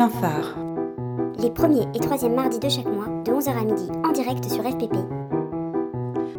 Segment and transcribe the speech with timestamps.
[0.00, 0.56] plein phare.
[1.38, 4.62] Les premiers et troisièmes mardis de chaque mois, de 11h à midi, en direct sur
[4.62, 4.96] FPP.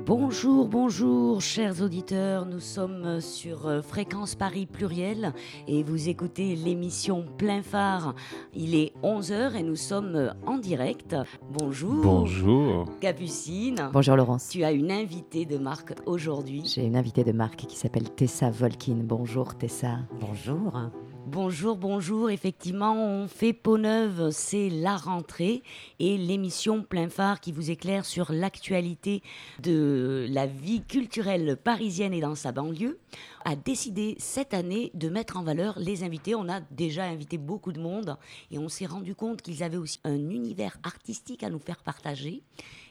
[0.04, 2.47] Bonjour, bonjour, chers auditeurs.
[2.47, 5.33] Nous sommes sur euh, Fréquence Paris Pluriel
[5.67, 8.16] et vous écoutez l'émission Plein Phare.
[8.55, 11.16] Il est 11h et nous sommes euh, en direct.
[11.52, 12.02] Bonjour.
[12.04, 12.86] Bonjour.
[13.00, 13.91] Capucine.
[13.93, 14.50] Bonjour Laurence.
[14.50, 16.64] Tu as une invitée de marque aujourd'hui.
[16.66, 19.02] J'ai une invitée de marque qui s'appelle Tessa Volkin.
[19.04, 20.00] Bonjour Tessa.
[20.20, 20.89] Bonjour.
[21.34, 22.29] Bonjour, bonjour.
[22.29, 25.63] Effectivement, on fait peau neuve, c'est la rentrée
[25.98, 29.23] et l'émission Plein Phare qui vous éclaire sur l'actualité
[29.63, 32.99] de la vie culturelle parisienne et dans sa banlieue
[33.45, 36.36] a décidé cette année de mettre en valeur les invités.
[36.36, 38.17] On a déjà invité beaucoup de monde
[38.52, 42.44] et on s'est rendu compte qu'ils avaient aussi un univers artistique à nous faire partager.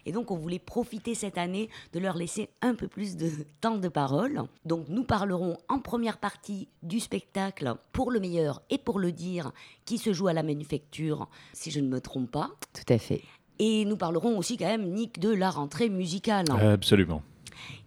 [0.07, 3.79] Et donc, on voulait profiter cette année de leur laisser un peu plus de temps
[3.79, 4.43] de parole.
[4.65, 9.53] Donc, nous parlerons en première partie du spectacle pour le meilleur et pour le dire
[9.85, 12.51] qui se joue à la manufacture, si je ne me trompe pas.
[12.73, 13.23] Tout à fait.
[13.59, 16.47] Et nous parlerons aussi quand même, Nick, de la rentrée musicale.
[16.51, 17.23] Absolument.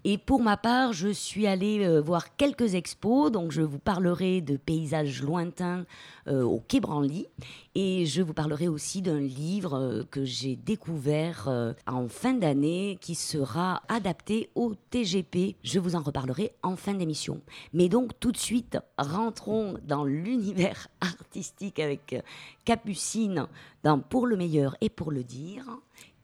[0.05, 4.41] Et pour ma part, je suis allée euh, voir quelques expos, donc je vous parlerai
[4.41, 5.85] de paysages lointains
[6.27, 7.27] euh, au Quai Branly,
[7.73, 13.15] et je vous parlerai aussi d'un livre euh, que j'ai découvert en fin d'année qui
[13.15, 15.55] sera adapté au TGP.
[15.63, 17.41] Je vous en reparlerai en fin d'émission.
[17.71, 22.21] Mais donc tout de suite, rentrons dans l'univers artistique avec
[22.65, 23.47] Capucine
[23.83, 25.65] dans Pour le meilleur et pour le dire.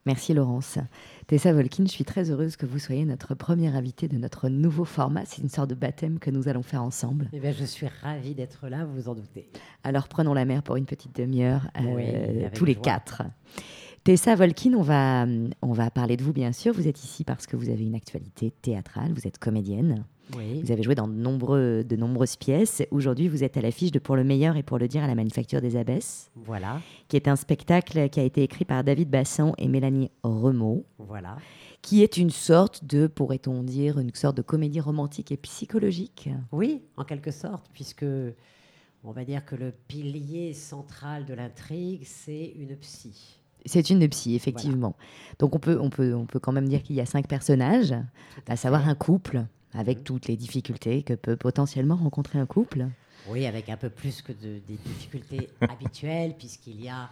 [0.10, 0.80] Merci Laurence.
[1.28, 4.84] Tessa Volkin, je suis très heureuse que vous soyez notre première invitée de notre nouveau
[4.84, 5.22] format.
[5.26, 7.30] C'est une sorte de baptême que nous allons faire ensemble.
[7.32, 9.52] Eh bien, je suis ravie d'être là, vous vous en doutez.
[9.84, 12.82] Alors prenons la mer pour une petite demi-heure, euh, Oui, tous les joie.
[12.82, 13.22] quatre.
[14.04, 15.28] Tessa Volkin, on va,
[15.62, 16.74] on va parler de vous bien sûr.
[16.74, 20.06] Vous êtes ici parce que vous avez une actualité théâtrale, vous êtes comédienne.
[20.36, 20.62] Oui.
[20.64, 22.84] Vous avez joué dans de, nombreux, de nombreuses pièces.
[22.92, 25.16] Aujourd'hui, vous êtes à l'affiche de Pour le meilleur et pour le dire à la
[25.16, 29.54] Manufacture des Abbesses, Voilà, qui est un spectacle qui a été écrit par David Bassan
[29.58, 30.86] et Mélanie Remeau.
[31.00, 31.38] voilà.
[31.82, 36.30] qui est une sorte de, pourrait-on dire, une sorte de comédie romantique et psychologique.
[36.52, 38.06] Oui, en quelque sorte, puisque
[39.04, 43.40] on va dire que le pilier central de l'intrigue, c'est une psy.
[43.66, 44.96] C'est une psy, effectivement.
[45.40, 47.94] Donc on peut, on, peut, on peut quand même dire qu'il y a cinq personnages,
[48.48, 50.04] à savoir un couple, avec Mhm.
[50.04, 52.88] toutes les difficultés que peut potentiellement rencontrer un couple.
[53.28, 57.10] Oui, avec un peu plus que de- des difficultés habituelles, puisqu'il y a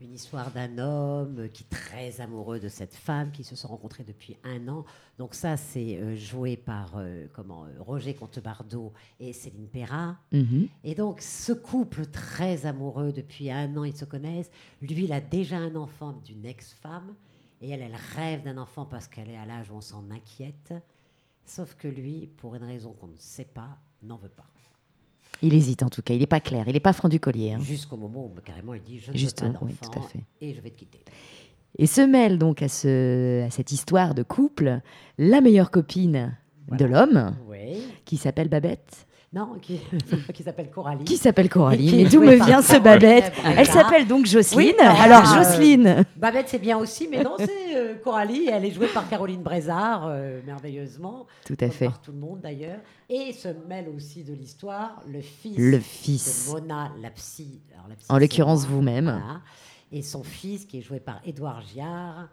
[0.00, 4.04] une histoire d'un homme qui est très amoureux de cette femme, qui se sont rencontrés
[4.04, 4.84] depuis un an.
[5.18, 10.16] Donc ça, c'est euh, joué par euh, comment, euh, Roger Contebardo et Céline Perrin.
[10.30, 10.68] Mhm.
[10.84, 14.52] Et donc, ce couple très amoureux, depuis un an, ils se connaissent.
[14.80, 17.14] Lui, il a déjà un enfant d'une ex-femme.
[17.60, 20.72] Et elle, elle rêve d'un enfant parce qu'elle est à l'âge où on s'en inquiète.
[21.48, 24.44] Sauf que lui, pour une raison qu'on ne sait pas, n'en veut pas.
[25.40, 27.52] Il hésite en tout cas, il n'est pas clair, il n'est pas franc du collier.
[27.52, 27.60] hein.
[27.60, 30.02] Jusqu'au moment où, carrément, il dit Je ne Justement, veux pas oui, d'enfant tout à
[30.02, 30.24] fait.
[30.42, 31.00] et je vais te quitter.
[31.78, 34.80] Et se mêle donc à, ce, à cette histoire de couple
[35.16, 36.36] la meilleure copine
[36.70, 37.82] de l'homme, Oui.
[38.04, 39.06] qui s'appelle Babette.
[39.32, 39.78] Non, qui,
[40.34, 41.04] qui s'appelle Coralie.
[41.04, 41.94] Qui s'appelle Coralie.
[42.04, 43.30] Mais d'où me vient ce Babette.
[43.44, 44.74] Elle s'appelle donc Jocelyne.
[44.78, 48.48] Oui, Alors Jocelyne, Babette, c'est bien aussi, mais non, c'est euh, Coralie.
[48.50, 51.26] Elle est jouée par Caroline Brézard, euh, merveilleusement.
[51.44, 51.86] tout à fait.
[51.86, 52.78] par tout le monde d'ailleurs.
[53.10, 56.46] Et se mêle aussi de l'histoire le fils, Le fils.
[56.48, 57.60] de Mona, la psy.
[57.74, 59.04] Alors, la psy, En l'occurrence vous-même.
[59.04, 59.40] voilà.
[59.92, 62.28] Et son fils qui est joué par Édouard Giard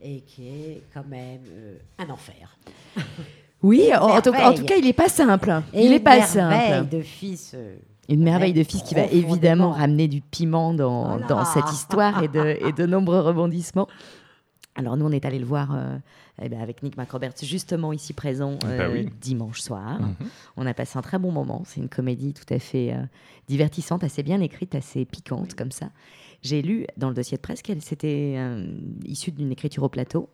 [0.00, 2.56] et qui est quand même euh, un enfer.
[3.62, 4.58] Oui, en, en tout, en merveille.
[4.58, 5.62] tout cas, il n'est pas simple.
[5.74, 6.88] Et il n'est une pas merveille simple.
[6.88, 7.52] de fils.
[7.54, 7.76] euh,
[8.08, 11.26] Une merveille de fils qui va évidemment ramener du piment dans, Voilà.
[11.26, 13.86] dans cette histoire et de, et de nombreux rebondissements.
[14.76, 15.98] Alors nous, on est allé le voir euh,
[16.40, 19.08] eh ben, avec Nick McRoberts, justement ici présent euh, Bah oui.
[19.20, 20.00] dimanche soir.
[20.00, 20.14] Mhm.
[20.56, 21.62] On a passé un très bon moment.
[21.66, 23.02] C'est une comédie tout à fait euh,
[23.48, 25.90] divertissante, assez bien écrite, assez piquante comme ça.
[26.42, 28.64] J'ai lu dans le dossier de presse qu'elle s'était euh,
[29.04, 30.30] issue d'une écriture au plateau.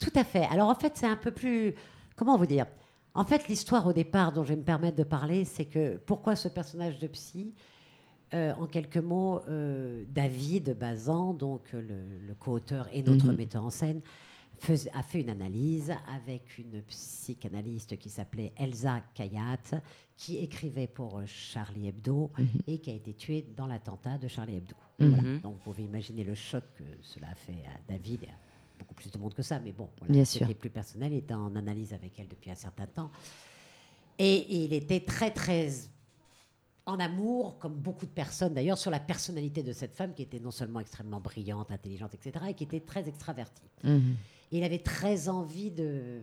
[0.00, 0.46] Tout à fait.
[0.50, 1.74] Alors en fait, c'est un peu plus.
[2.16, 2.66] Comment vous dire?
[3.14, 6.36] En fait, l'histoire au départ dont je vais me permettre de parler, c'est que pourquoi
[6.36, 7.54] ce personnage de psy
[8.32, 13.36] Euh, En quelques mots, euh, David Bazan, donc euh, le, le co-auteur et notre Mhm.
[13.36, 14.00] metteur en scène,
[14.58, 19.80] fais- a fait une analyse avec une psychanalyste qui s'appelait Elsa Kayat,
[20.16, 22.46] qui écrivait pour Charlie Hebdo Mhm.
[22.66, 24.74] et qui a été tuée dans l'attentat de Charlie Hebdo.
[24.98, 25.08] Mhm.
[25.10, 25.38] Voilà.
[25.38, 28.38] Donc vous pouvez imaginer le choc que cela a fait à David et à
[28.84, 30.46] beaucoup plus de monde que ça, mais bon, voilà, Bien sûr.
[30.54, 33.10] plus personnel, il était en analyse avec elle depuis un certain temps.
[34.18, 35.70] Et il était très, très
[36.86, 40.38] en amour, comme beaucoup de personnes d'ailleurs, sur la personnalité de cette femme qui était
[40.38, 43.70] non seulement extrêmement brillante, intelligente, etc., et qui était très extravertie.
[43.82, 44.16] Mhm.
[44.52, 46.20] Et il avait très envie de,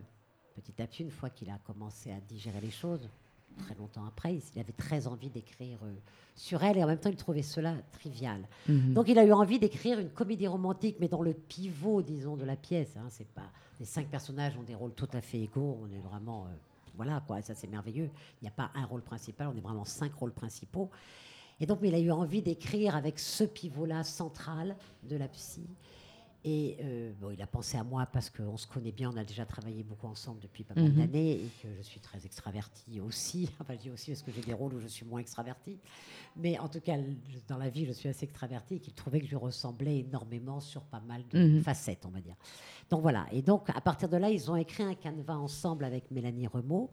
[0.55, 3.09] petit à petit, une fois qu'il a commencé à digérer les choses,
[3.57, 4.39] très longtemps après.
[4.55, 5.93] Il avait très envie d'écrire euh,
[6.35, 8.47] sur elle et en même temps, il trouvait cela trivial.
[8.67, 8.93] Mhm.
[8.93, 12.45] Donc, il a eu envie d'écrire une comédie romantique, mais dans le pivot, disons, de
[12.45, 12.95] la pièce.
[12.97, 13.49] Hein, c'est pas
[13.81, 15.79] les cinq personnages ont des rôles tout à fait égaux.
[15.81, 16.49] On est vraiment, euh,
[16.95, 17.41] voilà, quoi.
[17.41, 18.11] Ça, c'est merveilleux.
[18.39, 19.47] Il n'y a pas un rôle principal.
[19.47, 20.91] On est vraiment cinq rôles principaux.
[21.59, 25.65] Et donc, il a eu envie d'écrire avec ce pivot-là central de la psy.
[26.43, 29.23] Et euh, bon, il a pensé à moi parce qu'on se connaît bien, on a
[29.23, 30.95] déjà travaillé beaucoup ensemble depuis pas mal Mhm.
[30.97, 33.47] d'années et que je suis très extravertie aussi.
[33.61, 35.77] Enfin, je dis aussi parce que j'ai des rôles où je suis moins extravertie.
[36.35, 36.97] Mais en tout cas,
[37.47, 40.59] dans la vie, je suis assez extravertie et qu'il trouvait que je lui ressemblais énormément
[40.59, 41.61] sur pas mal de Mhm.
[41.61, 42.35] facettes, on va dire.
[42.89, 43.27] Donc voilà.
[43.31, 46.89] Et donc, à partir de là, ils ont écrit un canevas ensemble avec Mélanie Remaud.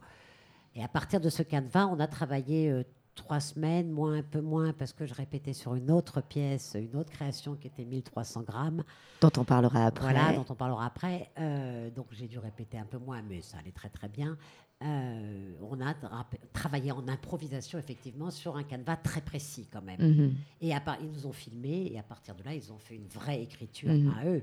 [0.74, 2.84] Et à partir de ce canevas, on a travaillé euh,
[3.18, 6.96] trois semaines, moins un peu moins, parce que je répétais sur une autre pièce, une
[6.96, 8.82] autre création qui était 1300 grammes.
[9.20, 10.12] Dont on parlera après.
[10.12, 11.30] Voilà, dont on parlera après.
[11.38, 14.36] Euh, donc j'ai dû répéter un peu moins, mais ça allait très très bien.
[14.84, 20.00] Euh, on a tra- travaillé en improvisation, effectivement, sur un canevas très précis quand même.
[20.00, 20.34] Mhm.
[20.60, 22.94] Et à part, ils nous ont filmé, et à partir de là, ils ont fait
[22.94, 24.14] une vraie écriture Mhm.
[24.16, 24.42] à eux,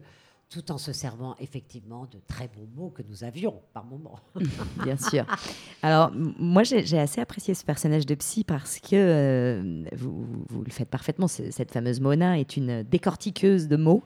[0.50, 4.19] tout en se servant effectivement de très bons mots que nous avions par moment.
[4.83, 5.25] Bien sûr.
[5.81, 10.71] Alors, moi, j'ai assez apprécié ce personnage de psy parce que euh, vous, vous le
[10.71, 11.27] faites parfaitement.
[11.27, 14.03] ce- Cette fameuse Mona est une décortiqueuse de mots.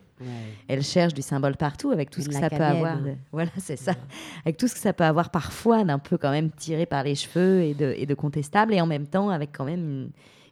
[0.67, 3.01] Elle cherche du symbole partout avec tout ce que ça peut avoir.
[3.01, 3.93] de- Voilà, c'est ça.
[4.45, 7.15] Avec tout ce que ça peut avoir parfois d'un peu quand même tiré par les
[7.15, 9.79] cheveux et de, et de contestable et en même temps avec quand même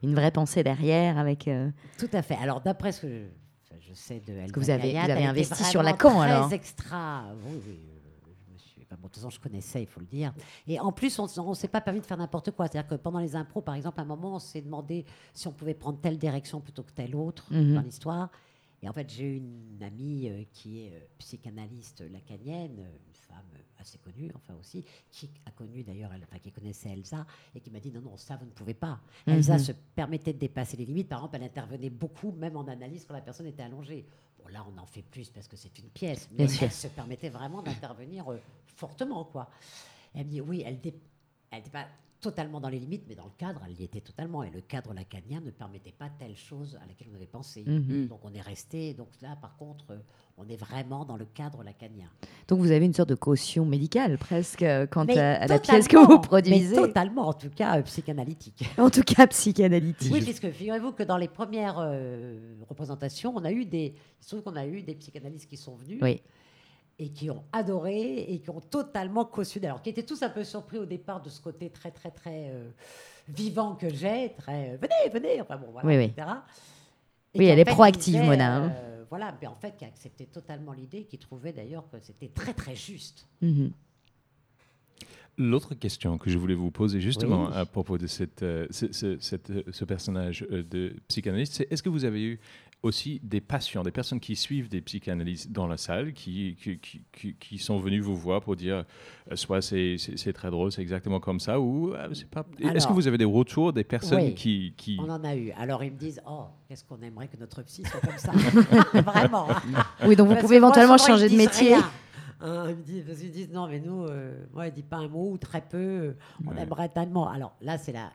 [0.04, 1.18] une, une vraie pensée derrière.
[1.18, 2.36] Avec, euh, Tout à fait.
[2.42, 3.24] Alors, d'après ce que
[4.10, 6.52] de que vous avez- vous investi sur Lacan, alors.
[6.54, 7.24] extra.
[7.46, 7.80] Oui, oui.
[8.90, 10.34] bon, de toute façon, je connaissais, il faut le dire.
[10.66, 12.68] Et en plus, on ne s'est pas permis de faire n'importe quoi.
[12.68, 15.52] C'est-à-dire que pendant les impros, par exemple, à un moment, on s'est demandé si on
[15.52, 17.76] pouvait prendre telle direction plutôt que telle autre Mhm.
[17.76, 18.30] dans l'histoire.
[18.84, 23.44] Et en fait, j'ai une amie euh, qui est euh, psychanalyste lacanienne, une femme
[23.80, 27.26] assez connue, enfin aussi, qui a connu d'ailleurs, elle- enfin qui connaissait Elsa,
[27.56, 29.00] et qui m'a dit non, non, ça, vous ne pouvez pas.
[29.26, 29.60] Elsa Mhm.
[29.60, 31.10] se permettait de dépasser les limites.
[31.10, 34.06] Par exemple, elle intervenait beaucoup, même en analyse, quand la personne était allongée.
[34.44, 36.64] Bon, là, on en fait plus parce que c'est une pièce, mais Bien sûr.
[36.64, 38.40] elle se permettait vraiment d'intervenir euh,
[38.76, 39.50] fortement, quoi.
[40.14, 41.88] Elle me dit oui, elle n'était pas
[42.20, 44.44] totalement dans les limites, mais dans le cadre, elle y était totalement.
[44.44, 47.64] Et le cadre lacanien ne permettait pas telle chose à laquelle on avait pensé.
[47.66, 48.08] Mhm.
[48.08, 48.94] Donc on est resté.
[48.94, 49.98] Donc là, par contre, euh,
[50.38, 52.08] on est vraiment dans le cadre lacanien.
[52.48, 55.60] Donc vous avez une sorte de caution médicale presque euh, quant Mais à, à la
[55.60, 56.76] pièce que vous mais produisez.
[56.76, 58.64] totalement, en tout cas, euh, psychanalytique.
[58.78, 60.12] En tout cas, psychanalytique.
[60.14, 62.38] Oui, puisque figurez-vous que dans les premières euh,
[62.70, 65.76] représentations, on a eu des, il se trouve qu'on a eu des psychanalystes qui sont
[65.76, 66.22] venus Oui.
[67.00, 69.68] Et qui ont adoré et qui ont totalement cautionné.
[69.68, 72.50] Alors, qui étaient tous un peu surpris au départ de ce côté très, très, très
[72.50, 72.70] euh,
[73.30, 76.04] vivant que j'ai, très euh, venez, venez, enfin bon, voilà, Oui, oui.
[76.06, 76.28] etc.
[77.34, 78.72] Et Oui, qui, elle est proactive, disait, Mona, hein.
[78.76, 82.30] euh, voilà, mais en fait, qui a accepté totalement l'idée, qui trouvait d'ailleurs que c'était
[82.30, 83.28] très, très juste.
[83.42, 83.72] Mhm.
[85.40, 87.52] L'autre question que je voulais vous poser justement Oui.
[87.56, 91.84] à propos de cette, euh, ce, ce- cette, ce personnage euh, de psychanalyste, c'est est-ce
[91.84, 92.40] que vous avez eu
[92.84, 97.58] aussi des patients, des personnes qui suivent des psychanalystes dans la salle, qui, qui, qui-
[97.58, 98.86] sont venus vous voir pour dire
[99.32, 99.98] euh, soit c'est
[100.34, 102.46] très drôle, c'est exactement comme ça, ou euh, c'est pas.
[102.60, 104.36] Est-ce que vous avez des retours des personnes Oui.
[104.36, 104.98] qui, qui...
[105.02, 105.52] On en a eu.
[105.58, 108.32] Alors, ils me disent, oh, qu'est-ce qu'on aimerait que notre psy soit comme ça.
[109.02, 109.50] Vraiment.
[109.50, 109.62] hein.
[110.06, 111.76] Oui, donc vous Parce pouvez moi, éventuellement changer de métier.
[111.76, 111.92] rien.
[112.40, 114.98] Hein, ils, me disent, parce qu'ils disent non, mais nous, euh, moi, il dit pas
[114.98, 116.16] un mot ou très peu.
[116.46, 116.62] On Ouais.
[116.62, 117.28] aimerait tellement.
[117.28, 118.12] Alors là, c'est la.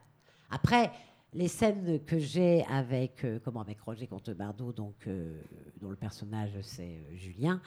[0.50, 0.92] Après,
[1.34, 5.40] les scènes que j'ai avec, euh, comment, avec Roger Contebardot, donc, euh,
[5.80, 7.60] dont le personnage c'est euh, Julien.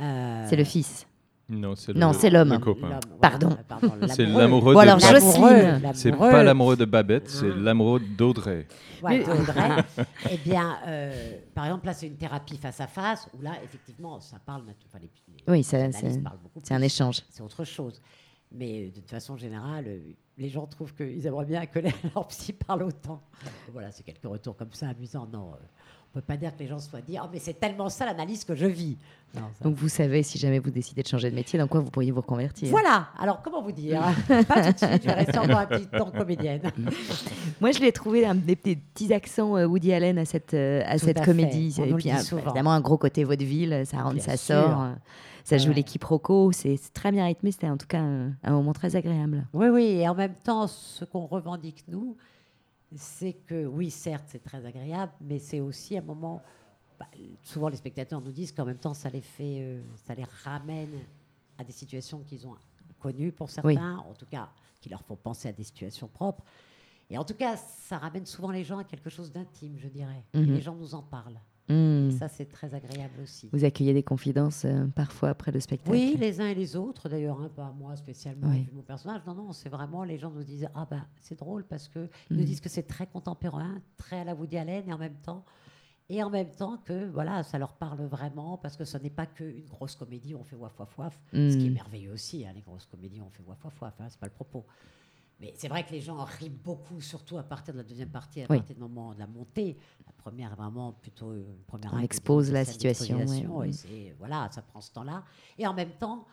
[0.00, 1.06] euh, C'est le fils.
[1.52, 1.92] Non, c'est
[2.30, 2.56] l'homme.
[2.78, 3.56] voilà, Pardon.
[3.66, 4.72] pardon, C'est l'amoureux.
[4.72, 5.00] Bon, de.
[5.00, 5.80] Jocelyne.
[5.94, 6.30] C'est l'amoureux.
[6.30, 7.56] pas l'amoureux de Babette, c'est Hein.
[7.58, 8.68] l'amoureux d'Audrey.
[9.02, 9.82] Ouais, d'Audrey.
[10.30, 14.20] eh bien, euh, par exemple, là, c'est une thérapie face à face, où là, effectivement,
[14.20, 14.62] ça parle.
[14.86, 15.90] Enfin, les, les Oui, c'est
[16.22, 17.20] parlent beaucoup c'est un échange.
[17.28, 18.00] c'est autre chose.
[18.52, 19.86] Mais de toute façon générale,
[20.40, 21.78] les gens trouvent qu'ils aimeraient bien que
[22.14, 23.20] leur psy parle autant.
[23.72, 25.28] Voilà, c'est quelques retours comme ça amusants.
[25.32, 25.56] Non, euh,
[26.10, 28.44] on peut pas dire que les gens soient dit Oh, mais c'est tellement ça l'analyse
[28.44, 28.96] que je vis.
[29.34, 31.80] Non, ça- Donc vous savez, si jamais vous décidez de changer de métier, dans quoi
[31.80, 32.68] vous pourriez vous reconvertir?
[32.70, 34.02] Voilà, alors comment vous dire?
[34.48, 36.62] Pas tout de suite, je vais rester encore un petit temps comédienne.
[37.60, 40.98] Moi, je l'ai trouvé un, des, petits accents euh, Woody Allen à cette, euh, à
[40.98, 41.76] Tout cette à comédie.
[41.78, 42.42] On Et puis, souvent.
[42.42, 44.88] évidemment, un gros côté vaudeville, ça rentre, Bien ça sort.
[45.44, 45.74] Ça joue Ouais.
[45.74, 47.52] les quiproquos, c'est très bien rythmé.
[47.52, 49.46] C'était en tout cas un, un moment très agréable.
[49.52, 52.16] Oui, oui, et en même temps, ce qu'on revendique, nous,
[52.96, 56.42] c'est que, oui, certes, c'est très agréable, mais c'est aussi un moment.
[56.98, 57.06] bah,
[57.42, 60.90] souvent, les spectateurs nous disent qu'en même temps, ça les fait, euh, ça les ramène
[61.56, 62.54] à des situations qu'ils ont
[62.98, 66.44] connues pour certains, en tout cas, qui leur font penser à des situations propres.
[67.08, 70.22] Et en tout cas, ça ramène souvent les gens à quelque chose d'intime, je dirais.
[70.34, 70.54] Et Mhm.
[70.54, 71.40] les gens nous en parlent.
[71.68, 72.08] Hmm.
[72.08, 73.48] Et ça, c'est très agréable aussi.
[73.52, 77.08] Vous accueillez des confidences euh, parfois après le spectacle Oui, les uns et les autres,
[77.08, 78.62] d'ailleurs, hein, pas moi spécialement, Oui.
[78.64, 79.20] vu mon personnage.
[79.26, 82.36] Non, non, c'est vraiment, les gens nous disent Ah ben, c'est drôle parce que ils
[82.36, 85.44] nous disent que c'est très contemporain, très à la Woody Allen, et en même temps.
[86.12, 89.26] Et en même temps que voilà, ça leur parle vraiment parce que ce n'est pas
[89.26, 91.74] qu'une grosse comédie, où on fait waf waf waf, ce qui est Mm.
[91.74, 94.32] merveilleux aussi, hein, les grosses comédies, on fait waf waf waf, hein, c'est pas le
[94.32, 94.66] propos.
[95.40, 98.42] Mais c'est vrai que les gens rient beaucoup, surtout à partir de la deuxième partie,
[98.42, 98.58] à Oui.
[98.58, 99.78] partir du moment de la montée.
[100.06, 101.94] La première est vraiment plutôt une première.
[101.94, 103.18] On expose la situation,
[103.56, 103.70] ouais.
[103.90, 105.24] et voilà, ça prend ce temps-là.
[105.56, 106.26] Et en même temps,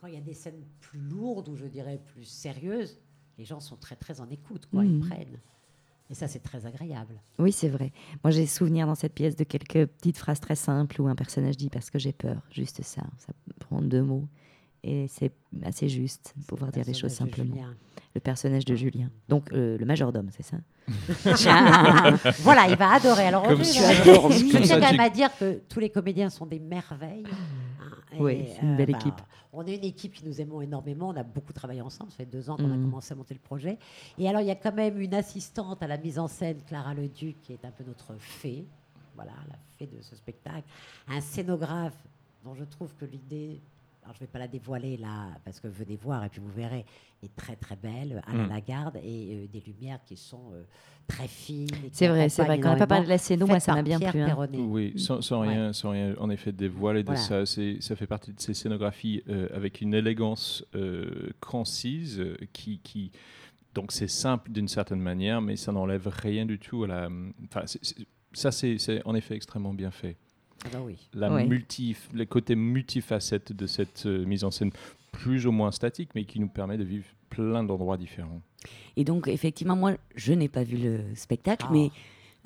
[0.00, 2.98] quand il y a des scènes plus lourdes ou je dirais plus sérieuses,
[3.36, 5.08] les gens sont très très en écoute, quoi, ils Mhm.
[5.08, 5.40] prennent.
[6.08, 7.20] Et ça, c'est très agréable.
[7.38, 7.92] Oui, c'est vrai.
[8.24, 11.56] Moi, j'ai souvenir dans cette pièce de quelques petites phrases très simples où un personnage
[11.56, 12.42] dit parce que j'ai peur.
[12.50, 13.02] Juste ça.
[13.18, 14.26] Ça prend deux mots.
[14.82, 15.32] Et c'est
[15.64, 17.54] assez juste, pouvoir dire les choses simplement.
[17.54, 17.74] Julien.
[18.14, 19.10] Le personnage de Julien.
[19.28, 20.56] Donc, euh, le majordome, c'est ça
[22.40, 23.26] voilà, il va adorer.
[23.26, 23.80] Alors, Comme Roger, tu
[24.78, 27.24] va- tu- à dire que tous les comédiens sont des merveilles.
[27.30, 27.86] hein,
[28.18, 29.14] Oui, c'est une belle équipe.
[29.52, 31.08] On est une équipe qui nous aimons énormément.
[31.08, 32.10] On a beaucoup travaillé ensemble.
[32.10, 32.84] Ça fait deux ans qu'on a Mhm.
[32.84, 33.78] commencé à monter le projet.
[34.18, 36.94] Et alors, il y a quand même une assistante à la mise en scène, Clara
[36.94, 38.64] Leduc, qui est un peu notre fée.
[39.14, 40.62] Voilà, la fée de ce spectacle.
[41.08, 41.96] Un scénographe
[42.44, 43.60] dont je trouve que l'idée,
[44.02, 46.50] alors je ne vais pas la dévoiler là, parce que venez voir et puis vous
[46.50, 46.84] verrez,
[47.22, 48.48] est très très belle, à la Mm.
[48.48, 50.62] Lagarde, et euh, des lumières qui sont euh,
[51.06, 51.68] très fines.
[51.92, 52.58] C'est vrai, c'est vrai.
[52.58, 54.22] Quand on n'a pas parlé de la scéno, moi, ça m'a bien Pierre plu.
[54.22, 54.46] hein.
[54.52, 55.48] Oui, sans, sans Ouais.
[55.48, 57.20] rien, sans rien, en effet, dévoiler de Voilà.
[57.20, 57.44] ça.
[57.46, 63.12] Ça fait partie de ces scénographies euh, avec une élégance euh, concise qui, qui,
[63.74, 67.08] donc c'est simple d'une certaine manière, mais ça n'enlève rien du tout à la.
[67.44, 67.64] Enfin,
[68.32, 70.16] ça c'est, c'est en effet extrêmement bien fait.
[70.64, 70.96] Ah bah oui.
[71.14, 74.70] La multi, le côté multifacette de cette euh, mise en scène,
[75.12, 78.40] plus ou moins statique, mais qui nous permet de vivre plein d'endroits différents.
[78.96, 81.72] Et donc, effectivement, moi, je n'ai pas vu le spectacle, Ah.
[81.72, 81.90] mais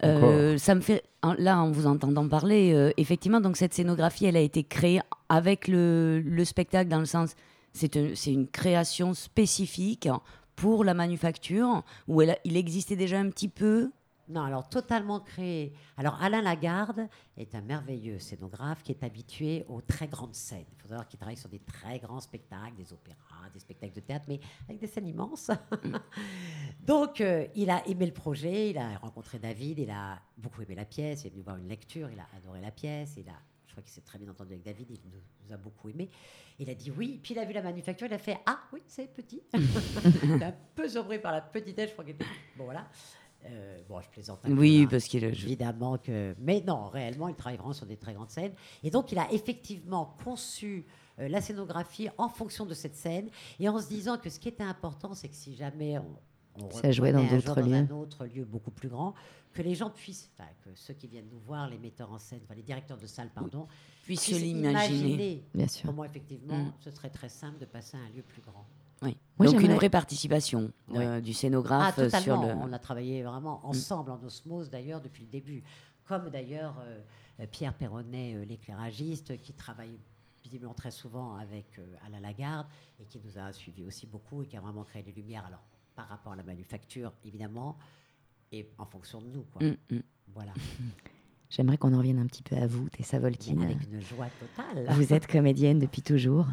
[0.04, 1.02] euh, ça me fait.
[1.38, 5.68] Là, en vous entendant parler, euh, effectivement, donc cette scénographie, elle a été créée avec
[5.68, 7.34] le, le spectacle, dans le sens.
[7.72, 10.08] C'est un- c'est une création spécifique
[10.54, 13.90] pour la manufacture, où elle a- il existait déjà un petit peu.
[14.28, 15.74] Non, alors totalement créé.
[15.96, 20.64] Alors Alain Lagarde est un merveilleux scénographe qui est habitué aux très grandes scènes.
[20.72, 24.00] Il faut savoir qu'il travaille sur des très grands spectacles, des opéras, des spectacles de
[24.00, 25.50] théâtre, mais avec des scènes immenses.
[26.80, 30.74] Donc euh, il a aimé le projet, il a rencontré David, il a beaucoup aimé
[30.74, 33.36] la pièce, il est venu voir une lecture, il a adoré la pièce, il a,
[33.66, 36.08] je crois qu'il s'est très bien entendu avec David, il nous, nous a beaucoup aimé.
[36.58, 38.80] Il a dit oui, puis il a vu la manufacture, il a fait ah oui
[38.86, 39.42] c'est petit.
[39.52, 42.24] il est un peu surpris par la petitesse, je crois qu'il était
[42.56, 42.88] bon voilà.
[43.46, 44.40] Euh, bon, je plaisante.
[44.44, 44.88] un peu, Oui, hein.
[44.90, 45.28] parce qu'il a.
[45.28, 46.34] Évidemment que.
[46.38, 48.52] Mais non, réellement, il travaille vraiment sur des très grandes scènes.
[48.82, 50.86] Et donc, il a effectivement conçu
[51.18, 53.28] euh, la scénographie en fonction de cette scène
[53.60, 56.64] et en se disant que ce qui était important, c'est que si jamais on.
[56.64, 59.14] on Ça jouait dans un dans autre lieu beaucoup plus grand,
[59.52, 62.40] que les gens puissent, enfin, que ceux qui viennent nous voir, les metteurs en scène,
[62.44, 63.68] enfin les directeurs de salle, pardon,
[64.04, 64.98] Puisse se puissent l'imaginer.
[64.98, 65.86] imaginer Bien sûr.
[65.86, 66.72] comment effectivement Mm.
[66.80, 68.66] ce serait très simple de passer à un lieu plus grand.
[69.04, 69.16] Oui.
[69.38, 72.48] Moi, donc, une vraie participation euh, du Ah, scénographe euh, sur le.
[72.48, 75.62] On a travaillé vraiment ensemble en osmose d'ailleurs depuis le début.
[76.04, 77.00] Comme d'ailleurs euh,
[77.40, 79.98] euh, Pierre Perronnet, euh, l'éclairagiste, qui travaille
[80.42, 82.66] visiblement très souvent avec Alain Lagarde
[83.00, 85.46] et qui nous a suivis aussi beaucoup et qui a vraiment créé les lumières.
[85.46, 85.62] Alors,
[85.96, 87.78] par rapport à la manufacture, évidemment,
[88.52, 89.44] et en fonction de nous.
[89.44, 89.62] Quoi.
[89.66, 90.02] Mm, mm.
[90.34, 90.52] Voilà.
[91.48, 93.60] J'aimerais qu'on en revienne un petit peu à vous, Tessa Volkin.
[93.62, 94.86] Avec une joie totale.
[94.90, 96.46] Vous êtes comédienne depuis toujours.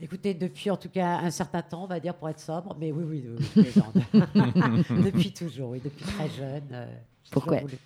[0.00, 2.90] Écoutez, depuis en tout cas un certain temps, on va dire, pour être sobre, mais
[2.90, 3.24] oui, oui,
[3.56, 3.64] oui,
[5.04, 6.62] depuis toujours, oui, depuis très jeune.
[6.72, 6.94] euh,
[7.30, 7.78] Pourquoi voulu.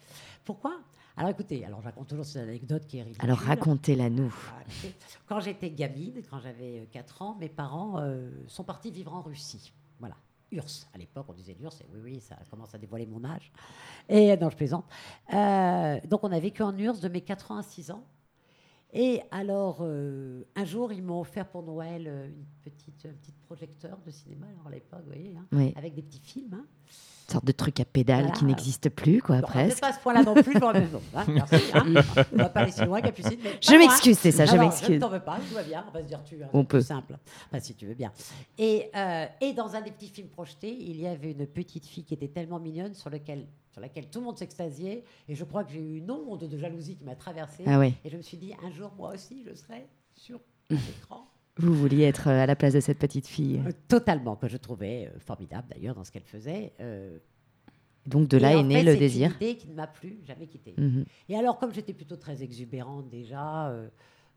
[0.45, 0.77] Pourquoi?
[1.17, 3.25] Alors écoutez, alors je raconte toujours cette anecdote qui est ridicule.
[3.25, 4.35] Alors racontez-la nous.
[4.69, 4.95] Écoutez,
[5.27, 9.23] Quand j'étais gamine, quand j'avais euh, 4 ans, mes parents euh, sont partis vivre en
[9.23, 9.73] Russie.
[10.01, 10.17] Voilà.
[10.51, 13.51] URSS, à l'époque, on disait l'URSS, et oui, oui, ça commence à dévoiler mon âge.
[14.09, 14.85] Et euh, non, je plaisante.
[15.33, 18.05] Euh, donc, on a vécu en URSS de mes 4 ans à 6 ans.
[18.97, 23.33] Et alors, euh, un jour, ils m'ont offert pour Noël euh, une petite, un petit
[23.47, 25.75] projecteur de cinéma, alors à l'époque, vous voyez, hein, Oui.
[25.77, 26.55] avec des petits films.
[26.55, 26.65] hein.
[27.27, 28.35] Une sorte de truc à pédale Voilà.
[28.39, 29.81] qui n'existe plus, quoi, Bon, presque.
[29.81, 31.85] pas à ce point-là non plus, j'aurais même- hein, merci, hein.
[32.33, 33.39] on va pas aller si loin, Capucine.
[33.43, 34.91] mais Je m'excuse, c'est ça, je Non, non, Je m'excuse.
[34.97, 36.41] ne t'en veux pas, tout va bien, on va se dire tu.
[36.45, 36.83] hein, On peut.
[36.83, 37.17] simple.
[37.49, 38.13] Enfin, si tu veux bien.
[38.59, 42.05] Et, euh, et dans un des petits films projetés, il y avait une petite fille
[42.05, 45.03] qui était tellement mignonne sur, lequel, sur laquelle tout le monde s'extasiait.
[45.29, 47.65] Et je crois que j'ai eu une onde de jalousie qui m'a traversée.
[47.67, 47.93] Ah oui.
[48.05, 50.41] Et je me suis dit, un jour, moi aussi, je serai sur
[50.71, 51.27] l'écran.
[51.57, 53.61] Vous vouliez être euh, à la place de cette petite fille.
[53.67, 56.73] Euh, totalement, que je trouvais euh, formidable d'ailleurs dans ce qu'elle faisait.
[56.81, 57.19] Euh,
[58.07, 59.31] Donc de là est né fait, le c'est désir.
[59.41, 60.75] une idée qui ne m'a plus jamais quittée.
[60.79, 61.05] Mhm.
[61.29, 63.89] Et alors, comme j'étais plutôt très exubérante déjà, euh,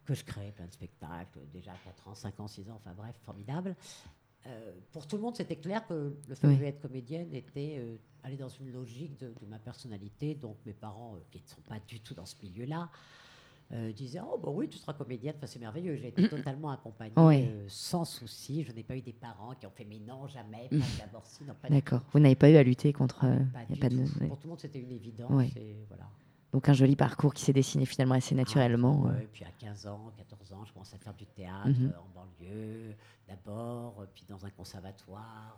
[0.06, 2.94] que je créais plein de spectacles, déjà à 4 ans, 5 ans, 6 ans, enfin
[2.98, 3.76] bref, formidable,
[4.48, 6.58] euh, pour tout le monde, c'était clair que le fait Oui.
[6.58, 10.36] de être comédienne était euh, aller dans une logique de, de ma personnalité.
[10.36, 12.90] Donc mes parents, euh, qui ne sont pas du tout dans ce milieu-là,
[13.74, 15.98] euh, disaient Oh, bah oui, tu seras comédienne, enfin, c'est merveilleux.
[15.98, 17.50] J'ai été totalement accompagnée Oui.
[17.68, 18.64] sans souci.
[18.64, 21.44] Je n'ai pas eu des parents qui ont fait Mais non, jamais, pas d'abord si,
[21.70, 22.02] D'accord.
[22.14, 23.20] Vous n'avez pas eu à lutter contre.
[23.20, 24.20] Pas y a du pas de- tout.
[24.22, 24.28] ouais.
[24.28, 25.30] Pour tout le monde, c'était une évidence.
[25.32, 25.52] Ouais.
[25.58, 26.06] et voilà.
[26.54, 29.04] Donc un joli parcours qui s'est dessiné finalement assez naturellement.
[29.06, 29.18] Ah, euh.
[29.18, 31.92] ouais, puis à 15 ans, 14 ans, je commence à faire du théâtre Mhm.
[31.94, 32.96] euh, en banlieue,
[33.28, 35.58] d'abord, euh, puis dans un conservatoire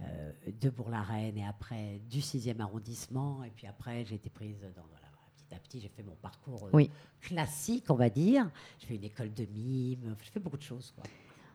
[0.00, 4.82] euh, de Bourg-la-Reine, et après du 6e arrondissement, et puis après j'ai été prise dans...
[4.90, 5.06] Voilà,
[5.36, 6.90] petit à petit, j'ai fait mon parcours euh, Oui.
[7.20, 8.48] classique, on va dire.
[8.80, 10.92] J'ai fait une école de mime, j'ai fait beaucoup de choses.
[10.94, 11.04] Quoi.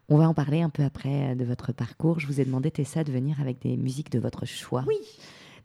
[0.09, 2.19] On va en parler un peu après euh, de votre parcours.
[2.19, 4.83] Je vous ai demandé, Tessa, de venir avec des musiques de votre choix.
[4.87, 4.97] Oui.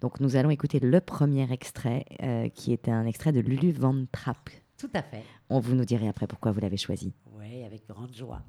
[0.00, 4.04] Donc nous allons écouter le premier extrait, euh, qui est un extrait de Lulu Van
[4.12, 4.50] Trapp.
[4.76, 5.24] Tout à fait.
[5.50, 7.12] On vous nous direz après pourquoi vous l'avez choisi.
[7.32, 8.42] Oui, avec grande joie.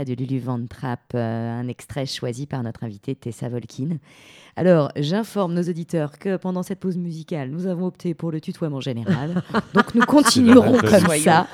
[0.00, 3.98] Extrait de Lulu Van Trapp, euh, un extrait choisi par notre invitée Tessa Volkin.
[4.56, 8.80] Alors, j'informe nos auditeurs que pendant cette pause musicale, nous avons opté pour le tutoiement
[8.80, 9.42] général.
[9.74, 11.46] Donc, nous continuerons comme ça.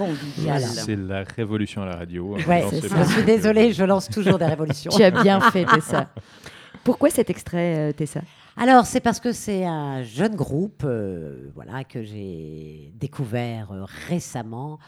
[0.84, 2.36] C'est la révolution à la radio.
[2.46, 2.88] Ouais, ça.
[2.88, 4.90] pas- Je suis désolée, je lance toujours des révolutions.
[4.94, 6.08] Tu as bien fait, Tessa.
[6.84, 8.20] Pourquoi cet extrait, euh, Tessa?
[8.56, 14.78] Alors, c'est parce que c'est un jeune groupe euh, voilà, que j'ai découvert euh, récemment.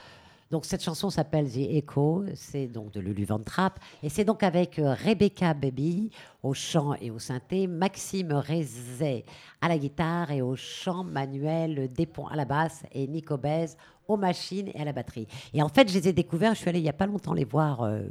[0.50, 4.42] Donc, cette chanson s'appelle The Echo, c'est donc de Lulu Van Trapp, et c'est donc
[4.42, 6.10] avec euh, Rebecca Baby
[6.42, 9.26] au chant et au synthé, Maxime Rezet
[9.60, 14.16] à la guitare et au chant, Manuel Despont à la basse et Nico Bez aux
[14.16, 15.26] machines et à la batterie.
[15.52, 17.34] Et en fait, je les ai découverts, je suis allée il n'y a pas longtemps
[17.34, 17.82] les voir.
[17.82, 18.08] euh,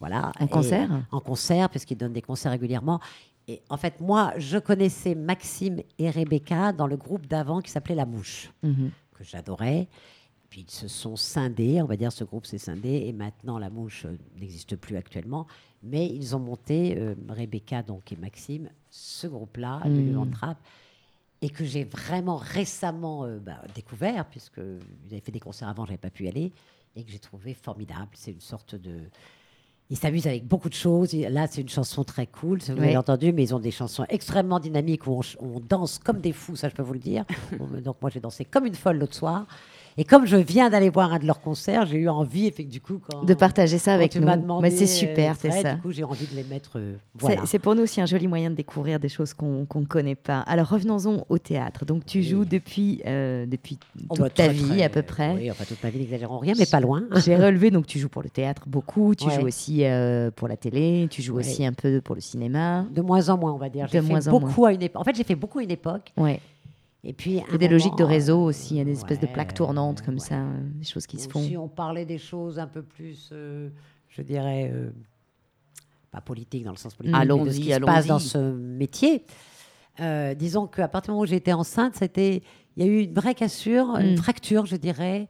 [0.00, 0.32] voilà.
[0.40, 0.88] En concert?
[1.12, 2.98] En concert, puisqu'ils donnent des concerts régulièrement.
[3.46, 7.94] Et en fait, moi, je connaissais Maxime et Rebecca dans le groupe d'avant qui s'appelait
[7.94, 8.90] La Mouche, Mhm.
[9.14, 9.88] que j'adorais.
[10.50, 13.70] Puis ils se sont scindés, on va dire, ce groupe s'est scindé, et maintenant La
[13.70, 15.46] Mouche euh, n'existe plus actuellement.
[15.84, 19.80] Mais ils ont monté, euh, Rebecca donc, et Maxime, ce groupe-là.
[19.86, 20.58] Lulu Van Trapp,
[21.40, 25.86] et que j'ai vraiment récemment euh, bah, découvert, puisque ils avaient fait des concerts avant,
[25.86, 26.52] j'avais pas pu y aller,
[26.96, 28.10] et que j'ai trouvé formidable.
[28.14, 28.98] C'est une sorte de...
[29.88, 31.12] Ils s'amusent avec beaucoup de choses.
[31.14, 32.80] Là, c'est une chanson très cool, vous Ouais.
[32.80, 36.56] l'avez entendu, mais ils ont des chansons extrêmement dynamiques où on, danse comme des fous,
[36.56, 37.24] ça je peux vous le dire.
[37.84, 39.46] Donc moi, j'ai dansé comme une folle l'autre soir.
[39.98, 42.64] Et comme je viens d'aller voir un de leurs concerts, j'ai eu envie, et fait
[42.64, 44.20] que du coup, quand, De partager ça avec nous.
[44.22, 45.74] demandé, Mais c'est super, euh, c'est ça.
[45.74, 46.72] Du coup, j'ai envie de les mettre.
[46.78, 47.42] euh, C'est- voilà.
[47.46, 50.40] C'est pour nous aussi un joli moyen de découvrir des choses qu'on ne connaît pas.
[50.40, 51.84] Alors revenons-en au théâtre.
[51.84, 52.24] Donc tu Oui.
[52.24, 55.34] joues depuis, euh, depuis Oh, toute bah, ta vie à peu près.
[55.34, 57.02] Oui, enfin toute ma vie, n'exagérons rien, mais pas loin.
[57.24, 59.34] J'ai relevé, donc tu joues pour le théâtre beaucoup, tu Ouais.
[59.40, 61.40] joues aussi euh, pour la télé, tu joues Ouais.
[61.40, 62.86] aussi un peu pour le cinéma.
[62.94, 63.86] De moins en moins, on va dire.
[63.86, 65.00] De J'ai fait moins en beaucoup à une époque.
[65.00, 66.12] En fait, j'ai fait beaucoup à une époque.
[66.16, 66.40] Ouais.
[67.02, 69.20] Et puis, Il y a des logiques de réseau aussi, il y a des espèces
[69.20, 71.40] de plaques tournantes comme ça, euh, des choses qui se font.
[71.40, 73.70] Si on parlait des choses un peu plus, euh,
[74.08, 74.90] je dirais, euh,
[76.10, 79.24] pas politique dans le sens politique, mais de ce qui se passe dans ce métier.
[80.00, 82.42] Euh, disons qu'à partir du moment où j'étais enceinte, c'était,
[82.76, 84.16] il y a eu une vraie cassure, une Mm.
[84.18, 85.28] fracture, je dirais,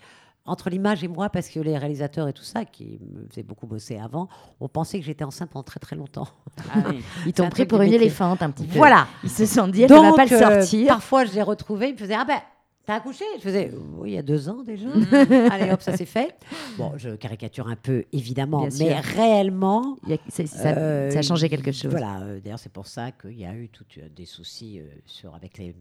[0.51, 3.67] entre l'image et moi, parce que les réalisateurs et tout ça, qui me faisaient beaucoup
[3.67, 4.29] bosser avant,
[4.61, 6.29] on pensait que j'étais enceinte pendant très très longtemps.
[6.75, 7.03] Ah oui.
[7.27, 8.77] Ils t'ont pris pour une éléphante un petit peu.
[8.77, 9.07] Voilà.
[9.23, 10.89] Ils se sont dit, elle ne va pas le euh, sortir.
[10.89, 12.41] parfois, je les retrouvais, ils me faisaient Ah ben,
[12.85, 13.25] t'as accouché?
[13.39, 14.89] Je faisais Oui, il y a deux ans déjà.
[15.53, 16.35] Allez hop, ça c'est fait.
[16.77, 19.13] Bon, je caricature un peu, évidemment, Bien mais sûr.
[19.15, 19.97] réellement.
[20.09, 21.91] Y a- ça, euh, ça a changé quelque chose.
[21.93, 24.85] Voilà, euh, d'ailleurs, c'est pour ça qu'il y a eu tout, euh, des soucis euh,
[25.07, 25.75] sur, avec les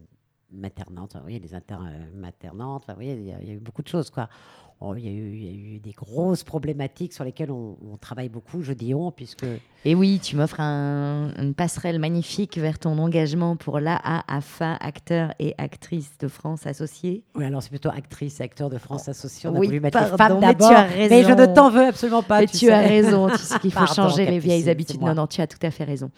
[0.52, 2.06] maternantes, vous voyez, les inter euh,
[2.76, 4.28] enfin, vous il y, a- eu beaucoup de choses, quoi.
[4.82, 7.76] Oh, il, y a eu, il y a eu des grosses problématiques sur lesquelles on,
[7.82, 9.44] on travaille beaucoup, je dis on, puisque
[9.86, 15.54] Et oui, tu m'offres un- une passerelle magnifique vers ton engagement pour l'AAFA, acteur et
[15.56, 17.24] actrice de France associés.
[17.34, 19.48] Oui, alors c'est plutôt actrice et acteur de France Associée.
[19.48, 20.70] On a Oui, voulu mettre pardon, femme mais tu d'abord.
[20.72, 22.40] as Mais je ne t'en veux absolument pas.
[22.40, 22.70] Mais tu sais.
[22.72, 25.00] as raison, tu sais qu'il faut Pardon, changer les vieilles habitudes.
[25.00, 26.10] Non, non, tu as tout à fait raison.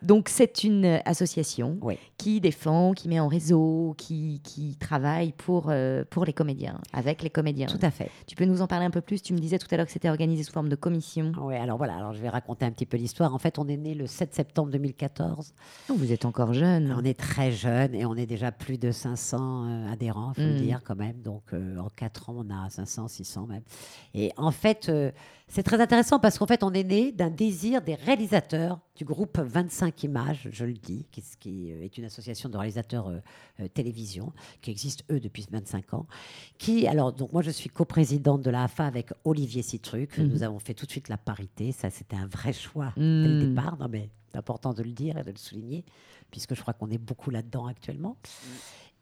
[0.00, 1.98] Donc, c'est une association Oui.
[2.18, 7.20] qui défend, qui met en réseau, qui, qui travaille pour, euh, pour les comédiens, avec
[7.24, 7.66] les comédiens.
[7.66, 8.10] Tout à fait.
[8.28, 9.20] Tu peux nous en parler un peu plus?
[9.22, 11.32] Tu me disais tout à l'heure que c'était organisé sous forme de commission.
[11.42, 13.07] Oui, alors voilà, alors je vais raconter un petit peu l'histoire.
[13.20, 15.54] En fait, on est né le 7 septembre 2014.
[15.88, 16.94] Oh, vous êtes encore jeune.
[16.96, 20.48] On est très jeune et on est déjà plus de 500 euh, adhérents, il faut
[20.48, 21.20] le dire quand même.
[21.22, 23.62] Donc euh, en 4 ans, on a 500, 600 même.
[24.14, 25.10] Et en fait, euh,
[25.48, 29.38] c'est très intéressant parce qu'en fait, on est né d'un désir des réalisateurs du groupe
[29.38, 31.06] 25 Images, je le dis,
[31.40, 33.18] qui, euh, est une association de réalisateurs euh,
[33.60, 36.06] euh, télévision qui existe eux depuis 25 ans.
[36.58, 40.18] Qui, alors, donc moi, je suis coprésidente de la AFA avec Olivier Citruc.
[40.18, 40.26] Mhm.
[40.28, 41.72] Nous avons fait tout de suite la parité.
[41.72, 43.48] Ça, c'était un vrai choix dès le Mm.
[43.48, 43.78] départ.
[43.78, 45.84] Non, mais c'est important de le dire et de le souligner,
[46.30, 48.16] puisque je crois qu'on est beaucoup là-dedans actuellement.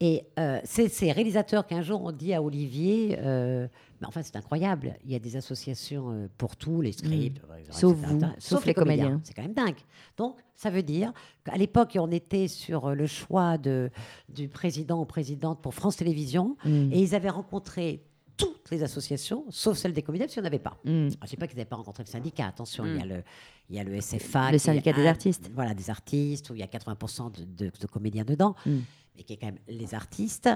[0.00, 3.66] Et euh, c'est ces réalisateurs qu'un jour on dit à Olivier, euh,
[4.00, 7.78] mais enfin c'est incroyable, il y a des associations euh, pour tout, les scripts, exemple,
[7.78, 9.20] Sauf etc., vous, etc., sauf les comédiens.
[9.24, 9.78] C'est quand même dingue.
[10.18, 13.90] Donc ça veut dire qu'à l'époque on était sur le choix de,
[14.28, 16.92] du président ou présidente pour France Télévisions, Mm.
[16.92, 18.02] et ils avaient rencontré
[18.37, 20.79] toutes les associations, sauf celle des comédiens, parce qu'il n'y en avait pas.
[20.85, 20.88] Mm.
[20.90, 23.05] Alors, je ne sais pas qu'ils n'avaient pas rencontré le syndicat, attention, il, y a
[23.07, 23.22] le,
[23.70, 24.53] il y a le SFA.
[24.53, 25.51] Le syndicat des un- artistes.
[25.55, 28.79] Voilà, des artistes, où il y a 80% de, de- de comédiens dedans, Mm.
[29.16, 30.49] mais qui est quand même les artistes.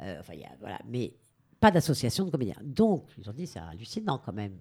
[0.00, 1.14] Euh, enfin, il y a, voilà, mais
[1.60, 2.56] pas d'association de comédiens.
[2.62, 4.58] Donc, ils ont dit, c'est hallucinant quand même.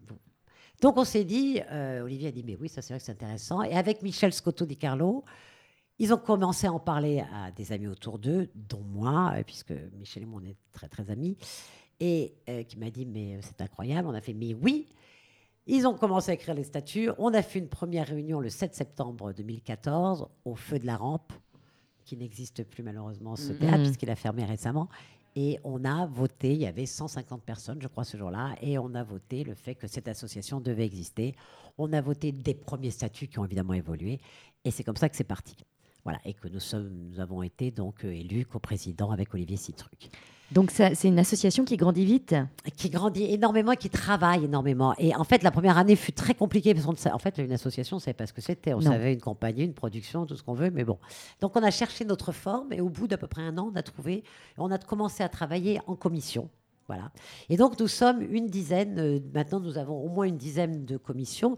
[0.81, 3.11] Donc, on s'est dit, euh, Olivier a dit, mais oui, ça c'est vrai que c'est
[3.11, 3.61] intéressant.
[3.63, 5.23] Et avec Michel Scotto Di Carlo,
[5.99, 9.73] ils ont commencé à en parler à des amis autour d'eux, dont moi, euh, puisque
[9.97, 11.37] Michel et moi, on est très, très amis,
[12.05, 14.09] et euh, qui m'a dit, mais euh, c'est incroyable.
[14.09, 14.87] On a fait, mais oui.
[15.67, 17.09] Ils ont commencé à écrire les statuts.
[17.17, 21.31] On a fait une première réunion le 7 septembre 2014 au Feu de la Rampe,
[22.03, 23.59] qui n'existe plus malheureusement ce Mhm.
[23.59, 24.89] théâtre, puisqu'il a fermé récemment.
[25.37, 28.93] Et on a voté, il y avait 150 personnes, je crois, ce jour-là, et on
[28.93, 31.33] a voté le fait que cette association devait exister.
[31.77, 34.19] On a voté des premiers statuts qui ont évidemment évolué,
[34.65, 35.55] et c'est comme ça que c'est parti.
[36.03, 40.09] Voilà, et que nous, sommes, nous avons été donc euh, élus co-président avec Olivier Citruc
[40.51, 42.35] Donc c'est une association qui grandit vite.
[42.75, 44.93] qui grandit énormément et qui travaille énormément.
[44.97, 47.95] Et en fait, la première année fut très compliquée parce qu'on en fait, une association,
[47.95, 48.73] on ne savait pas ce que c'était.
[48.73, 48.91] On Non.
[48.91, 50.97] savait une compagnie, une production, tout ce qu'on veut, mais bon.
[51.39, 53.75] Donc, on a cherché notre forme et au bout d'à peu près un an, on
[53.77, 54.23] a trouvé,
[54.57, 56.49] on a commencé à travailler en commission.
[56.87, 57.13] Voilà.
[57.47, 60.97] Et donc, nous sommes une dizaine, euh, maintenant, nous avons au moins une dizaine de
[60.97, 61.55] commissions,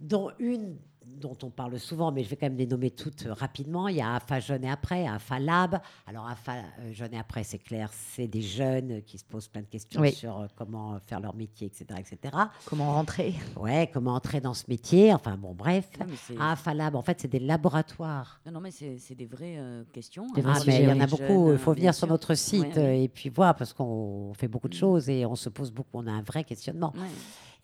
[0.00, 0.78] dont une
[1.20, 3.88] dont on parle souvent, mais je vais quand même les nommer toutes euh, rapidement.
[3.88, 5.80] Il y a AFA Jeune et Après, AFA Lab.
[6.06, 9.62] Alors, AFA euh, Jeune et Après, c'est clair, c'est des jeunes qui se posent plein
[9.62, 10.12] de questions Oui.
[10.12, 12.00] sur euh, comment faire leur métier, etc.
[12.00, 12.36] etc.
[12.66, 15.12] Comment rentrer Ouais, comment entrer dans ce métier.
[15.14, 15.88] Enfin, bon, bref.
[16.00, 18.40] Non, AFA Lab, en fait, c'est des laboratoires.
[18.46, 20.26] Non, non, mais c'est des vraies euh, questions.
[20.34, 20.44] Des hein.
[20.44, 21.52] vrais Ah, mais il y en a beaucoup.
[21.52, 23.04] Il faut venir sur notre site Ouais, ouais.
[23.04, 24.78] et puis voir parce qu'on fait beaucoup de Mm.
[24.78, 25.90] choses et on se pose beaucoup.
[25.94, 26.92] On a un vrai questionnement.
[26.96, 27.08] Ouais.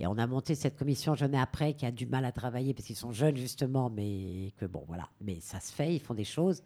[0.01, 2.73] Et on a monté cette commission Jeunes et Après qui a du mal à travailler
[2.75, 5.09] parce qu'ils sont jeunes justement, mais que bon, voilà.
[5.21, 6.63] Mais ça se fait, ils font des choses.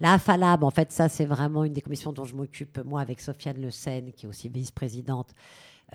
[0.00, 3.20] La AFALAB, en fait, ça, c'est vraiment une des commissions dont je m'occupe, moi, avec
[3.20, 5.32] Sofiane Le Sen, qui est aussi vice-présidente.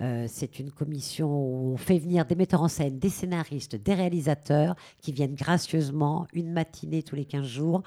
[0.00, 3.94] Euh, c'est une commission où on fait venir des metteurs en scène, des scénaristes, des
[3.94, 7.82] réalisateurs qui viennent gracieusement, une matinée tous les 15 jours,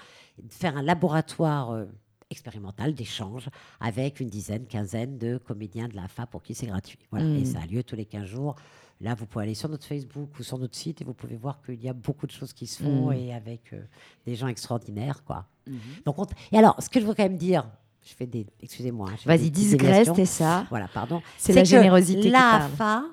[0.50, 1.86] faire un laboratoire euh,
[2.32, 6.98] expérimental d'échange avec une dizaine, quinzaine de comédiens de la FA pour qui c'est gratuit.
[7.12, 7.26] Voilà.
[7.26, 7.36] Mm.
[7.38, 8.56] Et ça a lieu tous les 15 jours.
[9.02, 11.62] Là, vous pouvez aller sur notre Facebook ou sur notre site et vous pouvez voir
[11.64, 13.14] qu'il y a beaucoup de choses qui se font Mm.
[13.14, 13.82] et avec euh,
[14.26, 15.24] des gens extraordinaires.
[15.24, 15.46] Quoi.
[15.68, 15.80] Mhm.
[16.06, 17.68] Donc, on- Et alors, ce que je veux quand même dire,
[18.04, 18.46] je fais des.
[18.62, 19.10] Excusez-moi.
[19.12, 20.14] hein, Vas-y, déviations.
[20.14, 20.66] t'es ça.
[20.70, 21.22] Voilà, pardon.
[21.38, 22.62] C'est la générosité parle.
[22.72, 23.04] L'AFA,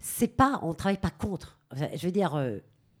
[0.00, 1.58] c'est pas, on travaille pas contre.
[1.94, 2.58] Je veux dire, euh,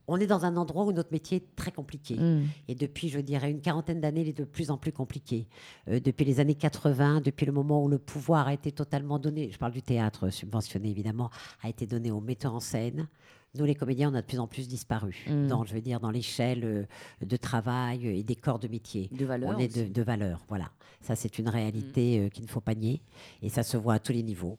[0.08, 2.16] on est dans un endroit où notre métier est très compliqué.
[2.16, 2.46] Mm.
[2.68, 5.46] Et depuis, je dirais, une quarantaine d'années, il est de plus en plus compliqué.
[5.88, 9.50] Euh, depuis les années 80, depuis le moment où le pouvoir a été totalement donné,
[9.52, 11.30] je parle du théâtre euh, subventionné évidemment,
[11.62, 13.08] a été donné aux metteurs en scène.
[13.54, 15.24] Nous, les comédiens, on a de plus en plus disparu.
[15.26, 15.46] Mm.
[15.46, 16.84] Dans, je veux dire, dans l'échelle euh,
[17.24, 19.08] de travail et des corps de métier.
[19.12, 19.54] De valeur.
[19.56, 20.70] On est de, valeur, voilà.
[21.00, 23.00] Ça, c'est une réalité euh, qu'il ne faut pas nier.
[23.42, 24.58] Et ça se voit à tous les niveaux.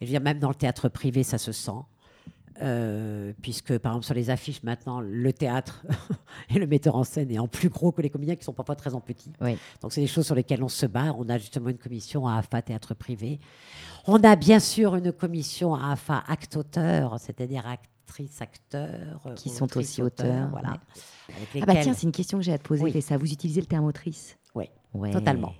[0.00, 1.70] Et je veux dire, même dans le théâtre privé, ça se sent.
[2.62, 5.84] Euh, puisque, par exemple, sur les affiches, maintenant, le théâtre
[6.50, 8.76] et le metteur en scène est en plus gros que les comédiens qui sont parfois
[8.76, 9.32] très en petit.
[9.40, 9.58] Oui.
[9.80, 11.14] Donc, c'est des choses sur lesquelles on se bat.
[11.18, 13.40] On a justement une commission à AFA Théâtre Privé.
[14.06, 19.20] On a bien sûr une commission à AFA Acte-Auteur, c'est-à-dire actrices, acteurs.
[19.34, 20.76] Qui sont aussi auteurs, Voilà.
[21.28, 22.92] Avec Ah bah tiens, c'est une question que j'ai à te poser, Oui.
[22.92, 23.16] Tessa.
[23.16, 24.36] Vous utilisez le terme autrice?
[24.54, 25.10] Oui, Ouais.
[25.10, 25.54] totalement.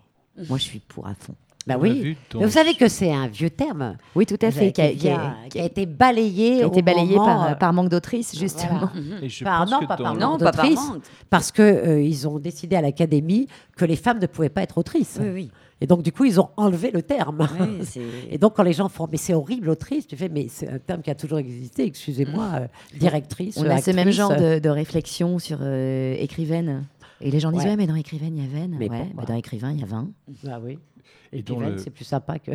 [0.49, 1.35] Moi, je suis pour à fond.
[1.67, 2.01] Bah oui.
[2.03, 4.71] vu Mais vous savez que c'est un vieux terme Oui, tout à fait.
[4.73, 5.09] Qui a, qui,
[5.49, 8.91] qui été balayé, qui a été balayé moment, par, euh, par manque d'autrice, justement.
[9.23, 10.91] Et je Par- pense non, que pas par Non, manque pas par d'autrice.
[11.31, 13.47] parce que euh, ils ont décidé à l'académie
[13.77, 15.19] que les femmes ne pouvaient pas être autrices.
[15.21, 15.51] Oui, oui.
[15.81, 17.49] Et donc du coup, ils ont enlevé le terme.
[17.59, 20.49] Oui, c'est- Et donc quand les gens font mais c'est horrible autrice, tu fais mais
[20.51, 21.85] c'est un terme qui a toujours existé.
[21.87, 22.67] Excusez-moi, euh,
[22.99, 23.57] directrice.
[23.57, 26.85] On a ce même genre de, de réflexion sur euh, écrivaine.
[27.23, 27.71] Et les gens disent, Ouais.
[27.71, 28.77] ouais, mais dans écrivaine, il y a veine.
[28.79, 30.09] Mais ouais, bah, dans écrivain, il y a 20.
[30.51, 30.79] Ah oui.
[31.33, 32.53] Et Et puis, le- c'est plus sympa que.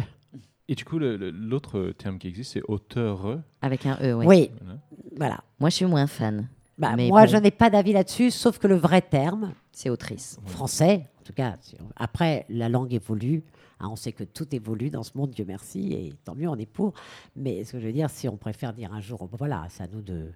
[0.67, 3.39] Et du coup, l'autre terme qui existe, c'est auteur.
[3.61, 4.25] Avec un E, ouais.
[4.27, 4.79] Oui, Voilà.
[5.17, 5.39] voilà.
[5.59, 6.47] Moi, je suis moins fan.
[6.77, 7.31] Bah, Mais moi, bon.
[7.31, 10.39] je n'ai pas d'avis là-dessus, sauf que le vrai terme, C'est autrice.
[10.45, 11.57] français, en tout cas,
[11.95, 13.43] après, la langue évolue.
[13.81, 16.55] hein, on sait que tout évolue dans ce monde, Dieu merci, et tant mieux, on
[16.57, 16.93] est pour.
[17.35, 19.87] Mais ce que je veux dire, si on préfère dire un jour, voilà, c'est à
[19.87, 20.27] nous de.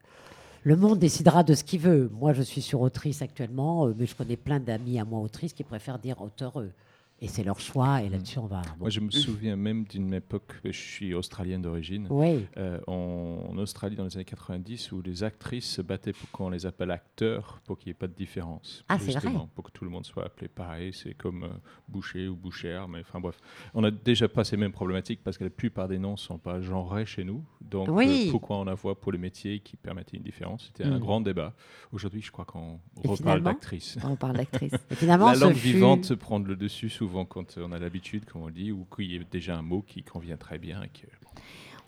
[0.64, 2.10] Le monde décidera de ce qu'il veut.
[2.14, 5.52] Moi, je suis sur autrice actuellement, euh, mais je connais plein d'amis à moi autrices
[5.54, 6.72] qui préfèrent dire auteureux.
[7.20, 8.62] Et c'est leur choix, et là-dessus, on va.
[8.64, 8.82] bon.
[8.82, 13.58] Moi, je me souviens même d'une époque, je suis australienne d'origine, Oui, euh, en, en
[13.60, 17.62] Australie dans les années 90, où les actrices se battaient pour qu'on les appelle acteurs,
[17.66, 18.84] pour qu'il n'y ait pas de différence.
[18.90, 21.50] Ah, c'est vrai Pour que tout le monde soit appelé pareil, c'est comme euh,
[21.88, 23.40] boucher ou bouchère, mais enfin bref.
[23.74, 26.40] On a déjà pas ces mêmes problématiques parce que la plupart des noms ne sont
[26.40, 27.42] pas genrés chez nous.
[27.62, 28.26] Donc, Oui.
[28.28, 30.66] euh, pourquoi on a voix pour les métiers qui permettaient une différence?
[30.66, 31.00] C'était un Mm.
[31.00, 31.54] grand débat.
[31.94, 33.98] Aujourd'hui, je crois qu'on reparle d'actrices.
[34.04, 34.74] On parle d'actrice.
[35.04, 38.50] La langue fut- vivante se prend le dessus souvent quand on a l'habitude, comme on
[38.50, 40.82] dit, ou qu'il y ait déjà un mot qui convient très bien.
[40.84, 41.30] Et que, bon.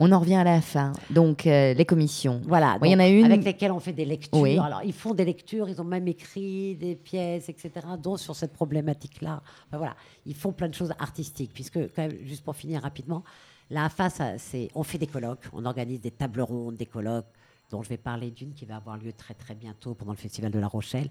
[0.01, 0.91] On en revient à la fin.
[1.09, 2.41] Donc, euh, les commissions.
[2.45, 4.41] Voilà, il y en a une- avec lesquelles on fait des lectures.
[4.41, 4.59] Oui.
[4.59, 7.71] Alors, ils font des lectures, ils ont même écrit des pièces, etc.,
[8.03, 9.41] dont sur cette problématique-là.
[9.67, 13.23] Enfin, voilà, ils font plein de choses artistiques, puisque, quand même, juste pour finir rapidement,
[13.69, 17.31] la AFA, ça, c'est, on fait des colloques, on organise des tables rondes, des colloques,
[17.71, 20.51] dont je vais parler d'une qui va avoir lieu très très bientôt pendant le Festival
[20.51, 21.09] de La Rochelle.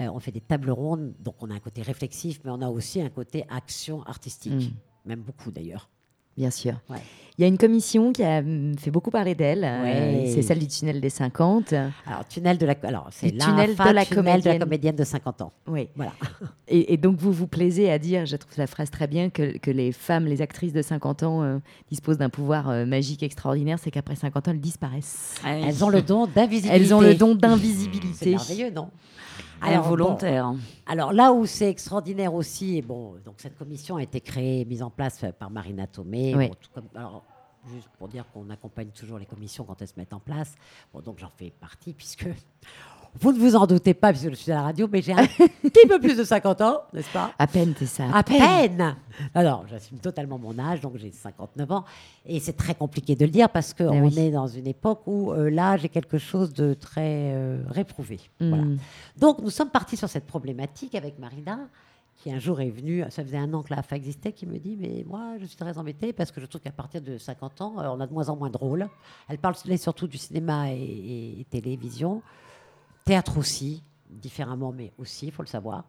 [0.00, 2.68] Euh, on fait des tables rondes, donc on a un côté réflexif, mais on a
[2.68, 5.08] aussi un côté action artistique, Mm.
[5.08, 5.88] même beaucoup d'ailleurs.
[6.36, 6.74] Bien sûr.
[6.90, 6.96] Ouais.
[7.38, 9.62] Il y a une commission qui a hum, fait beaucoup parler d'elle.
[9.62, 11.72] euh, c'est celle du tunnel des 50.
[11.72, 14.52] Alors, tunnel de la, alors, c'est la tunnel fin de la tunnel de comédienne.
[14.58, 15.52] la comédienne de 50 ans.
[15.68, 15.88] Oui.
[15.94, 16.12] Voilà.
[16.66, 19.58] Et, et donc, vous vous plaisez à dire, je trouve la phrase très bien, que,
[19.58, 23.78] que les femmes, les actrices de 50 ans euh, disposent d'un pouvoir euh, magique extraordinaire,
[23.78, 25.36] c'est qu'après 50 ans, elles disparaissent.
[25.44, 25.64] Ah oui.
[25.68, 26.74] Elles ont le don d'invisibilité.
[26.84, 28.30] Elles ont le don C'est d'invisibilité.
[28.30, 28.88] merveilleux, non?
[29.64, 30.50] Alors, Involontaire.
[30.52, 34.64] bon, alors là où c'est extraordinaire aussi, et bon, donc cette commission a été créée,
[34.64, 36.34] mise en place euh, par Marina Tomé.
[36.34, 36.48] Oui.
[36.48, 37.24] Bon, tout comme- alors,
[37.72, 40.54] juste pour dire qu'on accompagne toujours les commissions quand elles se mettent en place.
[40.92, 42.26] Bon, donc j'en fais partie puisque
[43.20, 45.24] vous ne vous en doutez pas puisque je suis à la radio, mais j'ai un
[45.62, 47.32] petit peu plus de 50 ans, n'est-ce pas?
[47.38, 48.04] À peine, c'est ça.
[48.12, 48.96] à peine.
[49.34, 51.84] Alors, j'assume totalement mon âge, donc j'ai 59 ans.
[52.26, 54.18] Et c'est très compliqué de le dire parce qu'on oui.
[54.18, 58.18] est dans une époque où euh, l'âge est quelque chose de très euh, réprouvé.
[58.40, 58.48] Mm.
[58.48, 58.64] Voilà.
[59.16, 61.60] Donc, nous sommes partis sur cette problématique avec Marina,
[62.16, 64.58] qui un jour est venue, ça faisait un an que la AFA existait, qui me
[64.58, 67.60] dit Mais moi, je suis très embêtée parce que je trouve qu'à partir de 50
[67.60, 68.88] ans, euh, on a de moins en moins de rôles.
[69.28, 72.22] Elle parle surtout du cinéma et, et- et télévision,
[73.04, 75.84] théâtre aussi, différemment, mais aussi, il faut le savoir.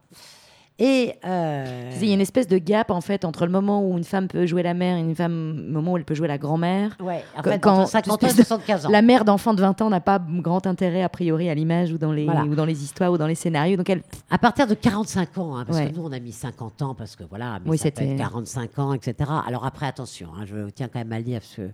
[0.78, 1.14] Et.
[1.24, 4.04] euh, Il y a une espèce de gap en fait entre le moment où une
[4.04, 6.38] femme peut jouer la mère et une femme, le moment où elle peut jouer la
[6.38, 6.98] grand-mère.
[7.00, 8.90] Ouais, en fait, quand- entre 50 ans et espèce de- 75 ans.
[8.90, 11.98] La mère d'enfant de 20 ans n'a pas grand intérêt a priori à l'image ou,
[11.98, 12.44] dans les Voilà.
[12.44, 13.78] ou dans les histoires ou dans les scénarios.
[13.78, 15.92] Donc elle, À partir de 45 ans, hein, parce Ouais.
[15.92, 18.12] que nous, on a mis 50 ans, parce que voilà, mais Oui, ça peut c'était-
[18.12, 19.30] être 45 ans, etc.
[19.48, 21.72] Alors après, attention, hein, je tiens quand même à le dire, parce que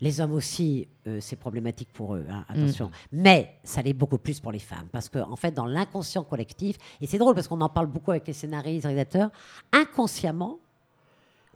[0.00, 2.90] les hommes aussi, euh, c'est problématique pour eux, hein, attention.
[3.12, 6.76] Mais ça l'est beaucoup plus pour les femmes, parce qu'en en fait, dans l'inconscient collectif,
[7.00, 9.30] et c'est drôle parce qu'on en parle beaucoup avec les scénaristes, les rédacteurs,
[9.72, 10.58] inconsciemment,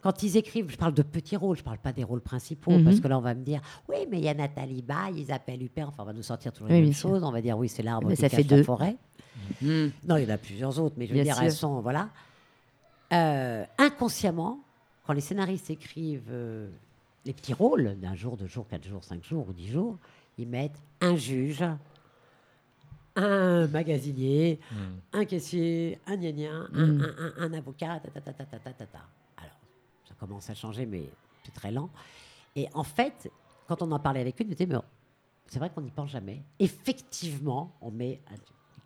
[0.01, 2.85] quand ils écrivent, je parle de petits rôles, je parle pas des rôles principaux, Mhm.
[2.85, 5.61] parce que là, on va me dire, oui, mais il y a Nathalie Baye, Isabelle
[5.61, 7.57] Huppert, enfin, on va nous sortir toujours Oui, les bien mêmes choses, on va dire,
[7.57, 8.63] oui, c'est l'arbre qui ça cache fait la deux.
[8.63, 8.95] forêt.
[9.61, 9.87] Hmm.
[10.07, 11.43] Non, il y en a plusieurs autres, mais je veux Bien dire, sûr.
[11.43, 12.09] elles sont, voilà.
[13.11, 14.59] Euh, inconsciemment,
[15.05, 16.69] quand les scénaristes écrivent euh,
[17.25, 19.97] les petits rôles d'un jour, deux jours, quatre jours, cinq jours ou dix jours,
[20.37, 21.63] ils mettent un juge,
[23.15, 25.17] un magasinier, hmm.
[25.17, 27.05] un caissier, un gna hmm.
[27.37, 28.45] un, avocat, ta, ta, ta,
[29.37, 29.59] Alors,
[30.07, 31.09] ça commence à changer, mais
[31.43, 31.89] c'est très lent.
[32.55, 33.29] Et en fait,
[33.67, 34.79] quand on en parlait avec eux, ils nous disaient, mais
[35.47, 36.41] c'est vrai qu'on n'y pense jamais.
[36.59, 38.35] Effectivement, on met un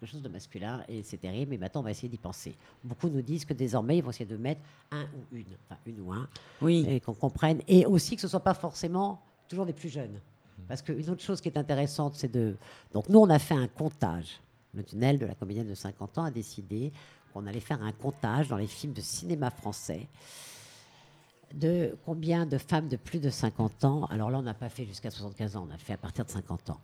[0.04, 2.56] quelque chose de masculin et c'est terrible, mais maintenant on va essayer d'y penser.
[2.84, 4.62] Beaucoup nous disent que désormais ils vont essayer de mettre
[4.92, 6.28] un ou une, enfin une ou un,
[6.62, 6.86] Oui.
[6.88, 10.20] et qu'on comprenne, et aussi que ce ne soit pas forcément toujours des plus jeunes.
[10.68, 12.56] Parce qu'une autre chose qui est intéressante, c'est de...
[12.94, 14.40] Donc nous, on a fait un comptage.
[14.74, 16.92] Le tunnel de la comédienne de 50 ans a décidé
[17.34, 20.08] qu'on allait faire un comptage dans les films de cinéma français
[21.54, 24.06] de combien de femmes de plus de 50 ans.
[24.06, 26.32] Alors là, on n'a pas fait jusqu'à 75 ans, on a fait à partir de
[26.32, 26.80] 50 ans.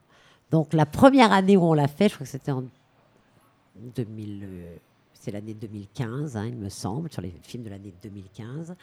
[0.52, 2.64] Donc la première année où on l'a fait, je crois que c'était en
[3.96, 4.76] 2000, euh,
[5.14, 8.76] c'est l'année 2015, hein, il me semble, sur les films de l'année 2015.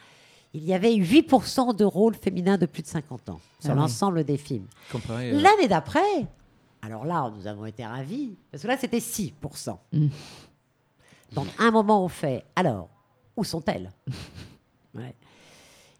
[0.53, 3.79] Il y avait 8% de rôles féminins de plus de 50 ans sur Ah oui.
[3.81, 4.65] l'ensemble des films.
[4.91, 6.25] Comparé à- L'année d'après,
[6.81, 9.77] alors là, nous avons été ravis, parce que là, c'était 6%.
[9.91, 10.07] Mm.
[11.33, 12.89] Donc, à un moment, on fait, alors,
[13.35, 13.91] où sont-elles?
[14.95, 15.13] Ouais.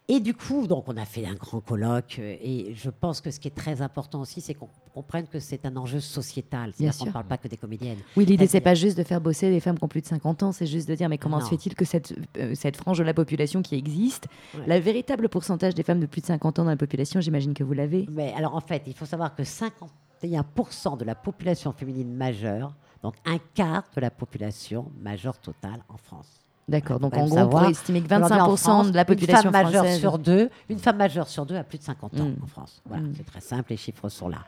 [0.10, 3.30] Et du coup, donc, on a fait un grand colloque, euh, et je pense que
[3.30, 6.72] ce qui est très important aussi, c'est qu'on comprenne que c'est un enjeu sociétal.
[6.74, 7.98] C'est-à-dire qu'on ne parle pas que des comédiennes.
[8.16, 10.44] Oui, l'idée, c'est pas juste de faire bosser les femmes qui ont plus de 50
[10.44, 11.44] ans, c'est juste de dire, mais comment Non.
[11.44, 14.64] se fait-il que cette, euh, cette frange de la population qui existe, Ouais.
[14.66, 17.66] la véritable pourcentage des femmes de plus de 50 ans dans la population, j'imagine que
[17.66, 18.06] vous l'avez.
[18.10, 23.16] Mais alors en fait, il faut savoir que 51% de la population féminine majeure, donc
[23.26, 26.40] un quart de la population majeure totale en France.
[26.70, 29.06] D'accord, donc en gros, on savoir, pourrait estimer que Aujourd'hui, en 25% France, de la
[29.06, 30.00] population une femme majeure française.
[30.02, 32.44] sur deux, une femme majeure sur deux a plus de 50 ans Mm.
[32.44, 32.82] en France.
[32.86, 33.14] Voilà, Mm.
[33.16, 34.40] c'est très simple, les chiffres sont là.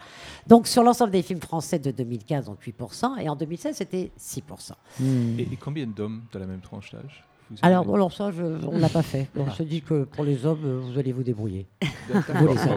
[0.46, 4.74] Donc sur l'ensemble des films français de 2015, donc 8%, et en 2016, c'était 6%.
[5.00, 5.40] Hmm.
[5.40, 7.24] Et, et combien d'hommes de la même tranche d'âge?
[7.62, 9.28] Alors, avez bon, alors ça, je- on ne l'a pas fait.
[9.36, 11.66] On se dit que pour les hommes, vous allez vous débrouiller.
[11.82, 12.22] Vous.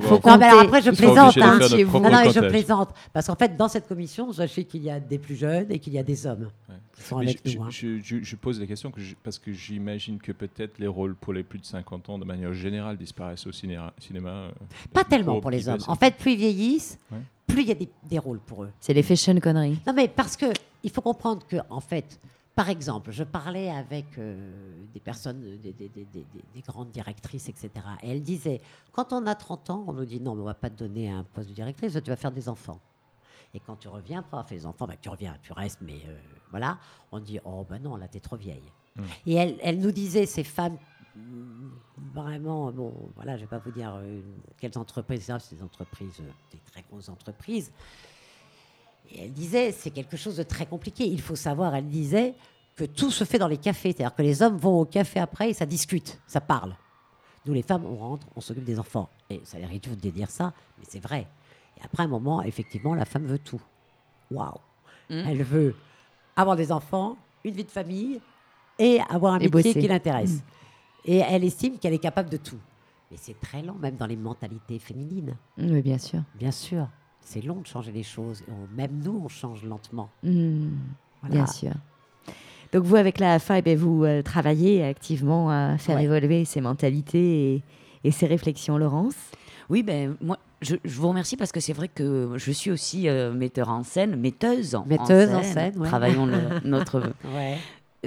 [0.02, 1.36] Faut Non, mais alors après, je plaisante.
[1.38, 1.58] hein.
[1.68, 1.98] chez vous.
[2.00, 2.90] Non, non, mais je plaisante.
[3.12, 5.92] Parce qu'en fait, dans cette commission, sachez qu'il y a des plus jeunes et qu'il
[5.92, 6.74] y a des hommes Ouais.
[6.96, 7.64] qui sont Mais avec je, nous.
[7.64, 7.68] hein.
[7.70, 11.14] je- je- je pose la question que je- parce que j'imagine que peut-être les rôles
[11.14, 13.92] pour les plus de 50 ans, de manière générale, disparaissent au cinéma.
[13.98, 14.50] cinéma euh,
[14.92, 15.78] Pas tellement pour les hommes.
[15.86, 17.18] En fait, plus ils vieillissent, Ouais.
[17.46, 18.70] plus il y a des, des rôles pour eux.
[18.80, 19.78] C'est les fashion conneries.
[19.86, 20.46] Non, mais parce que
[20.84, 22.18] il faut comprendre que, en fait,
[22.54, 27.48] par exemple, je parlais avec euh, des personnes, des, des- des- des- des grandes directrices,
[27.48, 27.70] etc.
[28.02, 28.60] Et elles disaient,
[28.92, 31.10] quand on a 30 ans, on nous dit non, mais on va pas te donner
[31.10, 32.80] un poste de directrice, tu vas faire des enfants.
[33.54, 36.00] Et quand tu reviens, après avoir fait les enfants, bah, tu reviens, tu restes, mais
[36.06, 36.18] euh,
[36.50, 36.78] voilà,
[37.10, 38.62] on dit oh ben non, là t'es trop vieille.
[38.96, 39.02] Mm.
[39.26, 40.76] Et elle, elle nous disait ces femmes
[41.16, 41.68] mm,
[42.14, 44.20] vraiment, bon, voilà, je vais pas vous dire euh,
[44.58, 47.72] quelles entreprises, c'est des entreprises, euh, des très grosses entreprises.
[49.12, 51.04] Et elle disait, c'est quelque chose de très compliqué.
[51.06, 52.34] Il faut savoir, elle disait,
[52.76, 53.92] que tout se fait dans les cafés.
[53.92, 56.74] C'est-à-dire que les hommes vont au café après et ça discute, ça parle.
[57.44, 59.08] Nous, les femmes, on rentre, on s'occupe des enfants.
[59.28, 61.26] Et ça a l'air idiot de dire ça, mais c'est vrai.
[61.78, 63.60] Et après un moment, effectivement, la femme veut tout.
[64.30, 64.54] Waouh
[65.10, 65.74] Elle veut
[66.36, 68.20] avoir des enfants, une vie de famille
[68.78, 69.80] et avoir un Et métier bosser.
[69.80, 70.42] qui l'intéresse.
[71.04, 72.58] Et elle estime qu'elle est capable de tout.
[73.10, 75.36] Mais c'est très lent, même dans les mentalités féminines.
[75.58, 76.22] Oui, bien sûr.
[76.36, 76.88] Bien sûr,
[77.22, 78.42] c'est long de changer les choses.
[78.48, 80.08] On- même nous, on change lentement.
[80.22, 80.68] Hmm,
[81.22, 81.34] Voilà.
[81.36, 81.72] Bien sûr.
[82.72, 86.04] Donc vous, avec la AFA, eh bien, vous euh, travaillez activement à faire Ouais.
[86.04, 87.62] évoluer ces mentalités et,
[88.04, 89.14] et ces réflexions, Laurence.
[89.68, 93.08] Oui, ben moi, je, je vous remercie parce que c'est vrai que je suis aussi
[93.08, 95.86] euh, metteur en scène, metteuse en, Metteuse en scène, ouais.
[95.88, 97.00] Travaillons le- notre.
[97.34, 97.58] Ouais.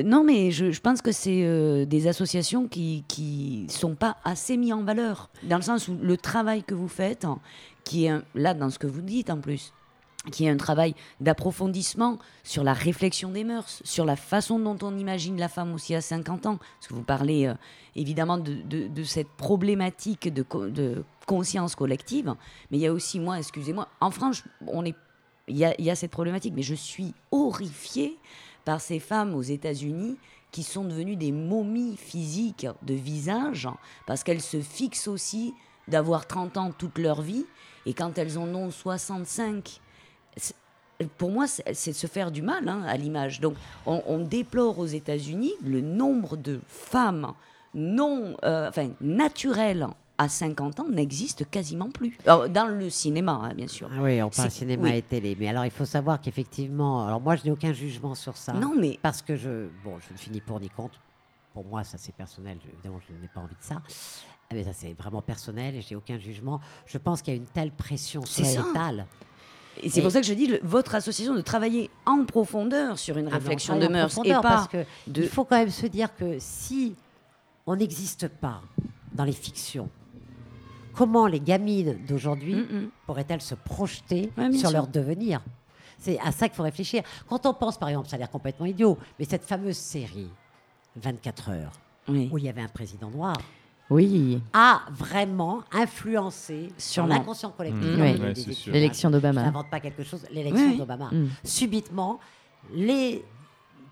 [0.03, 4.73] Non, mais je, pense que c'est euh, des associations qui qui sont pas assez mis
[4.73, 7.39] en valeur, dans le sens où le travail que vous faites, hein,
[7.85, 9.71] qui est là dans ce que vous dites en plus,
[10.31, 14.97] qui est un travail d'approfondissement sur la réflexion des mœurs, sur la façon dont on
[14.97, 16.57] imagine la femme aussi à 50 ans.
[16.57, 17.53] Parce que vous parlez euh,
[17.95, 22.35] évidemment de, cette problématique de, de conscience collective,
[22.69, 24.43] mais il y a aussi, moi, excusez-moi, en France,
[25.47, 28.17] il y a, il y a cette problématique, mais je suis horrifiée
[28.65, 30.17] par ces femmes aux États-Unis
[30.51, 33.67] qui sont devenues des momies physiques de visage,
[34.05, 35.53] parce qu'elles se fixent aussi
[35.87, 37.45] d'avoir 30 ans toute leur vie,
[37.85, 39.79] et quand elles en ont 65,
[40.37, 40.55] c'est-
[41.17, 43.41] pour moi, c'est se faire du mal hein, à l'image.
[43.41, 43.55] Donc,
[43.85, 47.33] on, on déplore aux États-Unis le nombre de femmes
[47.73, 49.85] non, euh, enfin, naturelles
[50.17, 52.17] à 50 ans n'existe quasiment plus.
[52.25, 53.89] Alors, dans le cinéma, hein, bien sûr.
[53.93, 54.95] Ah oui, on parle cinéma oui.
[54.97, 55.35] et télé.
[55.39, 58.53] Mais alors, il faut savoir qu'effectivement, alors moi, je n'ai aucun jugement sur ça.
[58.53, 60.99] Non, mais Parce que je, bon, je ne ni pour ni contre.
[61.53, 62.57] Pour moi, ça c'est personnel.
[62.63, 63.81] Je- évidemment, je n'ai pas envie de ça.
[64.49, 66.59] Ah, Mais ça c'est vraiment personnel et j'ai aucun jugement.
[66.85, 69.07] Je pense qu'il y a une telle pression sociétale.
[69.81, 73.17] Et c'est pour ça que je dis, le- votre association, de travailler en profondeur sur
[73.17, 75.23] une Ah, réflexion de mœurs et pas parce que de...
[75.23, 76.95] Il faut quand même se dire que si
[77.67, 78.61] on n'existe pas
[79.13, 79.89] dans les fictions,
[80.95, 82.89] comment les gamines d'aujourd'hui Mm, mm.
[83.05, 84.71] pourraient-elles se projeter Ouais, sur sûr.
[84.71, 85.41] leur devenir?
[85.97, 87.03] C'est à ça qu'il faut réfléchir.
[87.27, 90.29] Quand on pense, par exemple, ça a l'air complètement idiot, mais cette fameuse série
[90.97, 91.71] 24 heures,
[92.07, 92.29] Oui.
[92.31, 93.35] où il y avait un président noir,
[93.89, 97.83] Oui, a vraiment influencé sur l'inconscient collectif.
[97.83, 98.25] Mmh.
[98.31, 98.53] études.
[98.53, 98.73] sûr.
[98.73, 99.43] l'élection Je d'Obama.
[99.43, 100.25] n'invente pas quelque chose.
[100.31, 100.77] L'élection Oui, oui.
[100.79, 101.09] d'Obama.
[101.11, 101.27] Mm.
[101.43, 102.19] Subitement,
[102.73, 103.23] les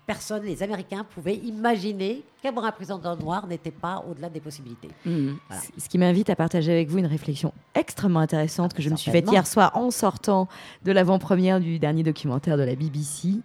[0.06, 4.88] personnes, les Américains pouvaient imaginer qu'avoir un président noir n'était pas au-delà des possibilités.
[5.04, 5.62] Voilà.
[5.78, 9.10] Ce qui m'invite à partager avec vous une réflexion extrêmement intéressante que je me suis
[9.10, 10.48] faite hier soir en sortant
[10.84, 13.40] de l'avant-première du dernier documentaire de la BBC,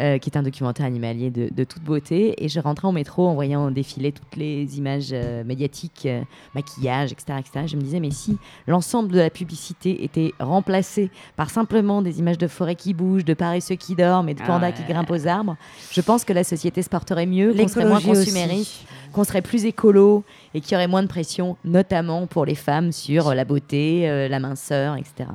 [0.00, 2.44] euh, qui est un documentaire animalier de, de toute beauté.
[2.44, 6.22] Et je rentrais en métro en voyant défiler toutes les images euh, médiatiques, euh,
[6.54, 7.66] maquillage, etc., etc.
[7.66, 8.38] Je me disais, mais si
[8.68, 13.34] l'ensemble de la publicité était remplacé par simplement des images de forêt qui bougent, de
[13.34, 14.72] paresseux qui dorment et de Ah pandas ouais.
[14.72, 15.56] qui grimpent aux arbres,
[15.90, 19.64] je pense que la société se porterait mieux, qu'on serait moins consumériste qu'on serait plus
[19.64, 20.22] écolo
[20.52, 24.38] et qu'il y aurait moins de pression, notamment pour les femmes, sur la beauté, la
[24.38, 25.30] minceur, etc.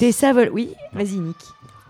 [0.00, 0.32] Tessa.
[0.52, 1.36] Oui, vas-y Nick.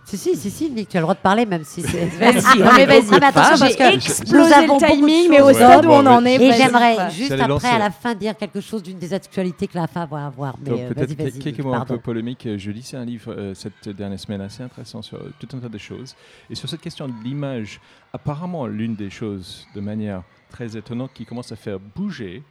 [0.07, 2.07] Si, si, si, si, Nick, tu as le droit de parler, même si c'est.
[2.21, 3.11] Vas-y, Non, mais vas-y.
[3.11, 6.07] Mais attention, parce que explosé nous avons le timing, mais au stade où Ouais, on
[6.07, 6.37] en est.
[6.37, 7.67] Et j'aimerais juste après, lancer.
[7.67, 10.55] à la fin, dire quelque chose d'une des actualités que la FA va avoir.
[10.61, 11.39] Mais Donc euh, peut-être vas-y, vas-y.
[11.41, 12.47] quelques mots un peu polémiques.
[12.57, 15.69] Je lisais un livre euh, cette dernière semaine assez intéressant sur euh, tout un tas
[15.69, 16.15] de choses.
[16.49, 17.81] Et sur cette question de l'image,
[18.13, 22.45] apparemment l'une des choses de manière très étonnante qui commence à faire bouger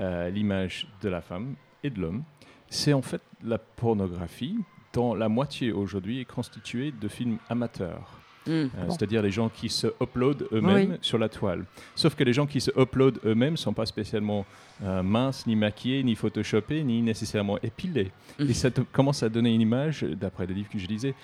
[0.00, 2.22] euh, l'image de la femme et de l'homme,
[2.70, 4.56] c'est en fait la pornographie
[4.92, 8.18] dont la moitié aujourd'hui est constituée de films amateurs.
[8.46, 8.52] Mhm.
[8.54, 10.98] Euh, bon C'est-à-dire les gens qui se uploadent eux-mêmes Oui.
[11.02, 11.64] sur la toile.
[11.94, 14.46] Sauf que les gens qui se uploadent eux-mêmes ne sont pas spécialement
[14.82, 18.10] euh, minces, ni maquillés, ni photoshopés, ni nécessairement épilés.
[18.38, 18.48] Mhm.
[18.48, 21.14] Et ça te- commence à donner une image, d'après les livres que je lisais,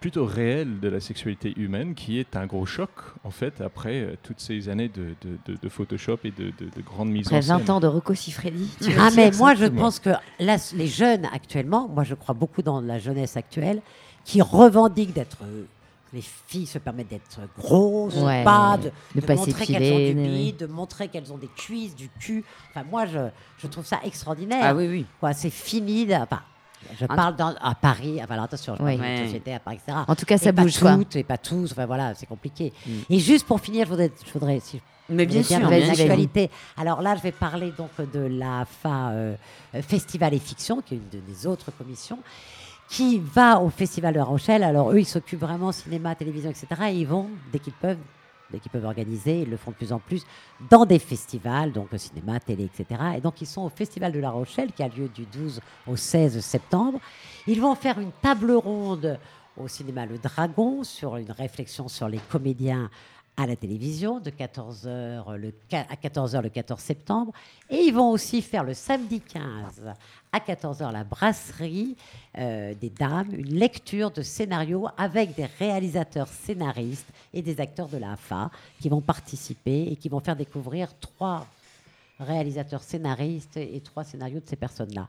[0.00, 2.90] plutôt réelle de la sexualité humaine, qui est un gros choc,
[3.24, 6.70] en fait, après euh, toutes ces années de, de- de- de Photoshop et de, de,
[6.74, 7.58] de grandes mises en scène.
[7.58, 8.70] 20 ans de Rocco Siffredi.
[8.98, 12.80] Ah, mais moi, je pense que là, les jeunes actuellement, moi, je crois beaucoup dans
[12.80, 13.82] la jeunesse actuelle,
[14.24, 15.38] qui revendiquent d'être.
[15.42, 15.64] euh,
[16.12, 19.98] les filles se permettent d'être grosses, Ouais, pas, de, de de pas montrer qu'elles ont
[19.98, 22.44] du bide, de montrer qu'elles ont des cuisses, du cul.
[22.70, 23.18] Enfin, moi, je,
[23.58, 24.60] je trouve ça extraordinaire.
[24.62, 25.06] Ah oui, oui.
[25.18, 26.06] Quoi, c'est fini.
[26.14, 26.42] Enfin,
[27.00, 29.00] je parle dans- à Paris, enfin, alors attention, je parle Oui.
[29.00, 29.24] Ouais.
[29.24, 29.98] société à Paris, etc.
[30.06, 30.94] En tout cas, ça et pas bouge, quoi.
[30.96, 32.72] toutes, et pas tous, enfin voilà, c'est compliqué.
[32.86, 32.90] Mm.
[33.10, 36.50] Et juste pour finir, je voudrais, je voudrais si Mais bien sûr, l'actualité.
[36.76, 39.34] Alors là, je vais parler donc de la FA euh,
[39.82, 42.18] Festival et Fiction, qui est une de- des autres commissions,
[42.88, 44.62] qui va au Festival de La Rochelle.
[44.62, 46.66] Alors eux, ils s'occupent vraiment cinéma, télévision, etc.
[46.90, 47.98] Et ils vont, dès qu'ils peuvent,
[48.50, 50.24] dès qu'ils peuvent organiser, ils le font de plus en plus,
[50.70, 53.00] dans des festivals, donc cinéma, télé, etc.
[53.16, 55.96] Et donc ils sont au Festival de La Rochelle, qui a lieu du 12 au
[55.96, 57.00] 16 septembre.
[57.46, 59.18] Ils vont faire une table ronde
[59.56, 62.90] au cinéma Le Dragon sur une réflexion sur les comédiens
[63.36, 67.32] à la télévision de 14h le, à 14h le 14 septembre.
[67.68, 69.94] Et ils vont aussi faire le samedi 15
[70.32, 71.96] à 14h la brasserie
[72.38, 77.98] euh, des dames, une lecture de scénario avec des réalisateurs scénaristes et des acteurs de
[77.98, 81.46] la AFA qui vont participer et qui vont faire découvrir trois
[82.20, 85.08] réalisateurs scénaristes et trois scénarios de ces personnes-là.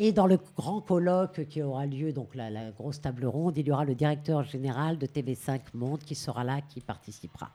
[0.00, 3.66] Et dans le grand colloque qui aura lieu, donc la, la grosse table ronde, il
[3.66, 7.50] y aura le directeur général de TV5 Monde qui sera là, qui participera.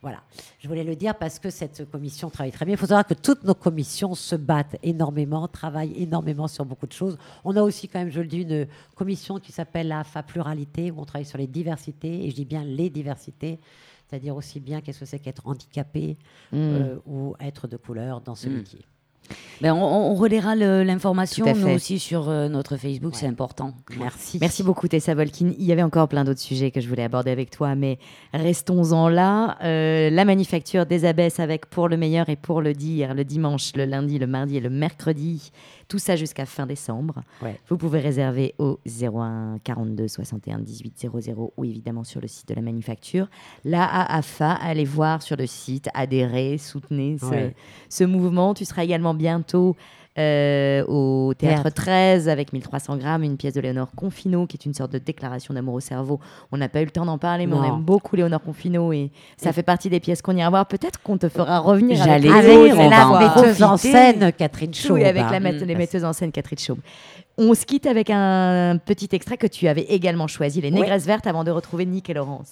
[0.00, 0.22] Voilà,
[0.60, 2.74] je voulais le dire parce que cette commission travaille très bien.
[2.74, 6.92] Il faut savoir que toutes nos commissions se battent énormément, travaillent énormément sur beaucoup de
[6.92, 7.16] choses.
[7.42, 10.90] On a aussi, quand même, je le dis, une commission qui s'appelle la FA Pluralité,
[10.90, 13.58] où on travaille sur les diversités, et je dis bien les diversités,
[14.06, 16.18] c'est-à-dire aussi bien qu'est-ce que c'est qu'être handicapé
[16.52, 18.52] euh, ou être de couleur dans ce Mm.
[18.56, 18.84] métier.
[19.60, 23.72] Ben, on, on relaiera l'information, nous aussi, sur euh, notre Facebook, c'est important.
[23.98, 24.38] Merci.
[24.40, 25.52] Merci beaucoup Tessa Volkin.
[25.58, 27.98] Il y avait encore plein d'autres sujets que je voulais aborder avec toi, mais
[28.32, 29.56] restons-en là.
[29.62, 33.72] Euh, la manufacture des abbesses avec pour le meilleur et pour le dire le dimanche,
[33.76, 35.50] le lundi, le mardi et le mercredi.
[35.88, 37.22] Tout ça jusqu'à fin décembre.
[37.42, 37.58] Ouais.
[37.68, 42.54] Vous pouvez réserver au 01 42 61 18 00 ou évidemment sur le site de
[42.54, 43.28] la manufacture.
[43.64, 47.54] La AAFA, allez voir sur le site, adhérez, soutenez ce, Ouais.
[47.88, 48.54] ce mouvement.
[48.54, 49.76] Tu seras également bientôt
[50.18, 51.74] euh, au Théâtre Théâtre.
[51.82, 55.54] 13 avec 1300 grammes, une pièce de Léonore Confino qui est une sorte de déclaration
[55.54, 56.20] d'amour au cerveau.
[56.52, 59.10] On n'a pas eu le temps d'en parler, mais on aime beaucoup Léonore Confino et
[59.36, 60.66] ça fait partie des pièces qu'on ira voir.
[60.66, 65.04] Peut-être qu'on te fera revenir avec Avec on la en metteuse en scène, Catherine oui,
[65.04, 65.40] avec la hein.
[65.40, 66.76] met- les metteuses en scène Catherine.
[67.36, 70.74] On se quitte avec un petit extrait que tu avais également choisi, Les Oui.
[70.80, 72.50] Négresses Vertes, avant de retrouver Nick et Laurence.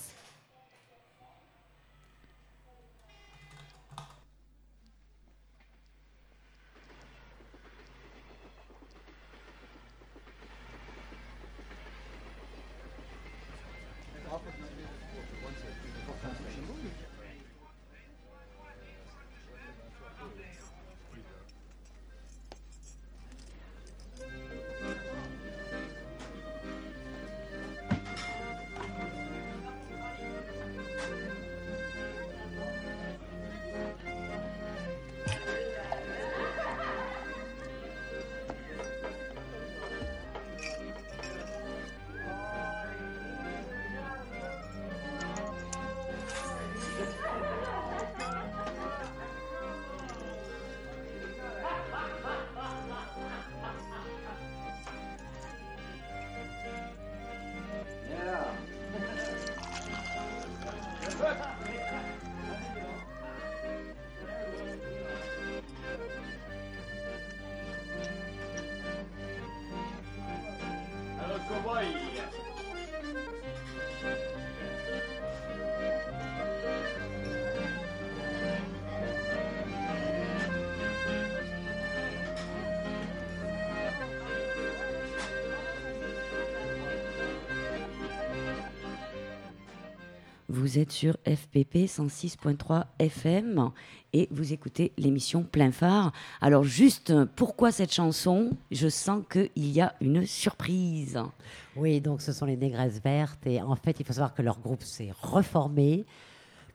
[61.03, 61.35] Hello,
[71.49, 72.12] Kawaii.
[90.63, 93.73] Vous êtes sur FPP 106.3 FM
[94.13, 96.13] et vous écoutez l'émission Plein Phare.
[96.41, 98.53] Alors juste, pourquoi cette chanson?
[98.71, 101.19] Je sens qu'il y a une surprise.
[101.75, 103.45] Oui, donc ce sont les Négresses Vertes.
[103.45, 106.05] Et en fait, il faut savoir que leur groupe s'est reformé,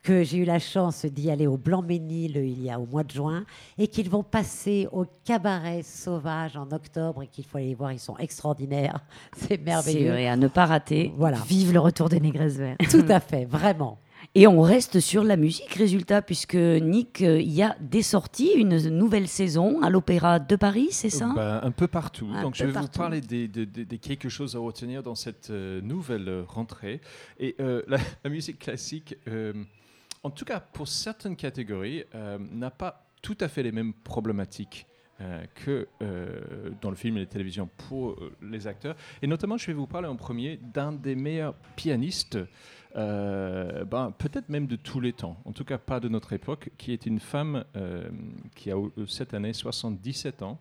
[0.04, 3.12] que j'ai eu la chance d'y aller au Blanc-Ménil il y a au mois de
[3.12, 3.46] juin,
[3.78, 7.92] et qu'ils vont passer au Cabaret Sauvage en octobre, et qu'il faut aller les voir.
[7.92, 9.00] Ils sont extraordinaires.
[9.36, 10.12] C'est C'est merveilleux.
[10.12, 11.12] vrai, à ne pas rater.
[11.18, 12.80] Voilà, Vive le retour des Négresses Vertes.
[12.90, 14.00] tout à fait, vraiment.
[14.34, 18.52] Et on reste sur la musique, résultat, puisque Nick, euh, il y a des sorties,
[18.56, 21.32] une nouvelle saison à l'Opéra de Paris, c'est ça?
[21.36, 22.28] Ben, Un peu partout.
[22.34, 22.90] Un Donc, peu je vais partout.
[22.94, 26.44] vous parler des, des- des- des quelque chose à retenir dans cette euh, nouvelle euh,
[26.48, 27.00] rentrée.
[27.40, 29.54] Et euh, la, la musique classique, euh,
[30.24, 34.88] en tout cas pour certaines catégories, euh, n'a pas tout à fait les mêmes problématiques.
[35.20, 38.96] euh, que euh, dans le film et la télévision pour les acteurs.
[39.24, 42.38] Et notamment, je vais vous parler en premier d'un des meilleurs pianistes,
[42.94, 46.94] ben, peut-être même de tous les temps, en tout cas pas de notre époque, qui
[46.94, 47.66] est une femme
[48.54, 48.76] qui a
[49.08, 50.60] cette année 77 ans,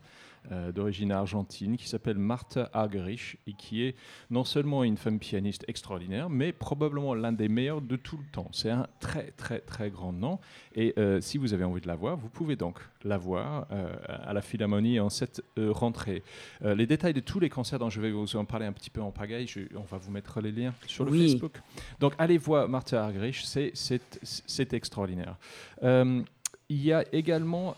[0.53, 3.95] euh, d'origine argentine, qui s'appelle Martha Argerich et qui est
[4.31, 8.49] non seulement une femme pianiste extraordinaire, mais probablement l'un des meilleurs de tout le temps.
[8.53, 10.39] C'est un très très très grand nom.
[10.75, 13.95] Et euh, si vous avez envie de la voir, vous pouvez donc la voir euh,
[14.25, 16.23] à la Philharmonie en cette rentrée.
[16.63, 19.01] Les détails de tous les concerts dont je vais vous en parler un petit peu
[19.01, 21.31] en pagaille, je- on va vous mettre les liens sur le Oui.
[21.31, 21.61] Facebook.
[22.01, 25.37] Donc allez voir Martha Argerich, c'est extraordinaire.
[25.83, 27.77] Il y a également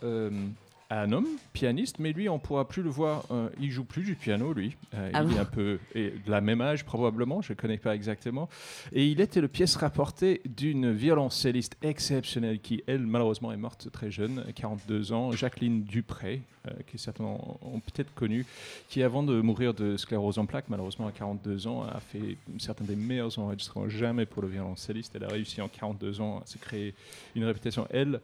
[0.91, 3.25] un homme pianiste, mais lui, on pourra plus le voir.
[3.31, 4.77] euh, il joue plus du piano, lui.
[4.95, 7.57] Euh, Ah il est bon un peu et de la même âge probablement, je ne
[7.59, 8.49] connais pas exactement.
[8.93, 14.11] Et il était le pièce rapportée d'une violoncelliste exceptionnelle qui, elle, malheureusement, est morte très
[14.11, 18.47] jeune, 42 ans, Jacqueline Dupré, euh, qui certains ont peut-être connue,
[18.89, 22.85] qui, avant de mourir de sclérose en plaques, malheureusement à 42 ans, a fait certains
[22.85, 25.13] des meilleurs enregistrements jamais pour le violoncelliste.
[25.15, 26.95] Elle a réussi en 42 ans à se créer
[27.37, 28.21] une réputation, elle,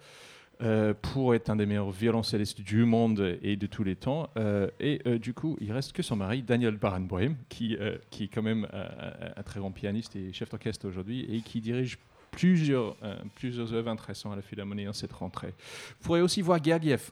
[0.61, 4.31] euh, pour être un des meilleurs violoncellistes du monde et de tous les temps.
[4.37, 7.77] Euh, et euh, du coup, il reste que son mari, Daniel Barenboim, qui,
[8.11, 11.99] qui est quand même un très grand pianiste et chef d'orchestre aujourd'hui et qui dirige
[12.31, 12.97] plusieurs,
[13.37, 15.55] plusieurs œuvres intéressantes à la Philharmonie en cette rentrée.
[16.01, 17.11] Vous pourrez aussi voir Gergiev,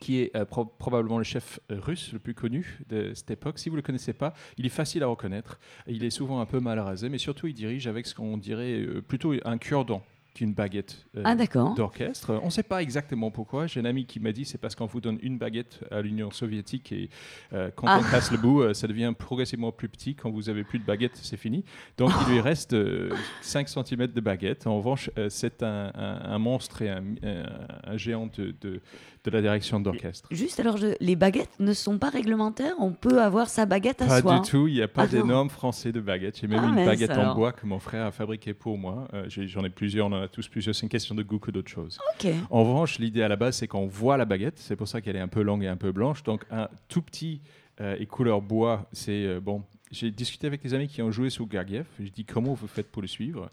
[0.00, 3.58] qui est pro- probablement le chef russe le plus connu de cette époque.
[3.58, 5.60] Si vous ne le connaissez pas, il est facile à reconnaître.
[5.86, 8.84] Il est souvent un peu mal rasé, mais surtout il dirige avec ce qu'on dirait
[9.06, 10.04] plutôt un cure-dent
[10.34, 11.34] qu'une baguette euh, Ah,
[11.76, 12.38] d'orchestre.
[12.42, 13.66] On ne sait pas exactement pourquoi.
[13.68, 16.30] J'ai un ami qui m'a dit c'est parce qu'on vous donne une baguette à l'Union
[16.32, 17.08] soviétique et
[17.52, 18.00] euh, quand Ah.
[18.00, 20.14] on casse le bout, euh, ça devient progressivement plus petit.
[20.16, 21.64] Quand vous avez plus de baguette, c'est fini.
[21.96, 24.66] Donc il lui reste euh, 5 cm de baguette.
[24.66, 28.80] En revanche, c'est un, un- un monstre et un, un- un géant de, de-
[29.24, 30.28] de la direction d'orchestre.
[30.30, 32.74] Juste alors, je- les baguettes ne sont pas réglementaires.
[32.78, 34.38] On peut avoir sa baguette à Pas soi.
[34.40, 36.38] du tout, il n'y a pas Ah d'énorme français de baguette.
[36.40, 39.08] J'ai même Ah, une baguette en bois que mon frère a fabriquée pour moi.
[39.14, 40.74] Euh, J'en ai plusieurs, on en a tous plusieurs.
[40.74, 41.98] C'est une question de goût que d'autres choses.
[42.20, 42.30] Ok.
[42.50, 44.58] En revanche, l'idée à la base, c'est qu'on voit la baguette.
[44.58, 46.22] C'est pour ça qu'elle est un peu longue et un peu blanche.
[46.22, 47.40] Donc, un tout petit
[47.80, 49.62] euh, et couleur bois, c'est euh, bon.
[49.90, 51.86] J'ai discuté avec des amis qui ont joué sous Gergiev.
[52.00, 53.48] Je dis comment vous faites pour le suivre?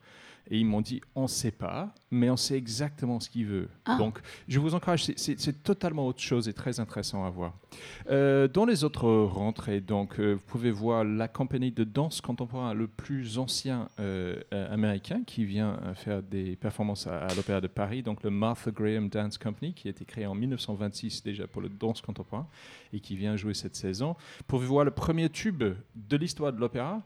[0.49, 3.69] Et ils m'ont dit on ne sait pas, mais on sait exactement ce qu'il veut.
[3.85, 3.97] Ah.
[3.97, 5.03] Donc, je vous encourage.
[5.03, 7.53] c'est- totalement autre chose et très intéressant à voir.
[8.09, 12.73] Euh, dans les autres rentrées, donc, euh, vous pouvez voir la compagnie de danse contemporain
[12.73, 18.01] le plus ancien euh, américain qui vient faire des performances à, à l'Opéra de Paris,
[18.03, 21.69] donc le Martha Graham Dance Company, qui a été créé en 1926 déjà pour le
[21.69, 22.47] danse contemporain
[22.93, 24.15] et qui vient jouer cette saison.
[24.47, 25.63] Pour voir le premier tube
[25.95, 27.01] de l'histoire de l'opéra.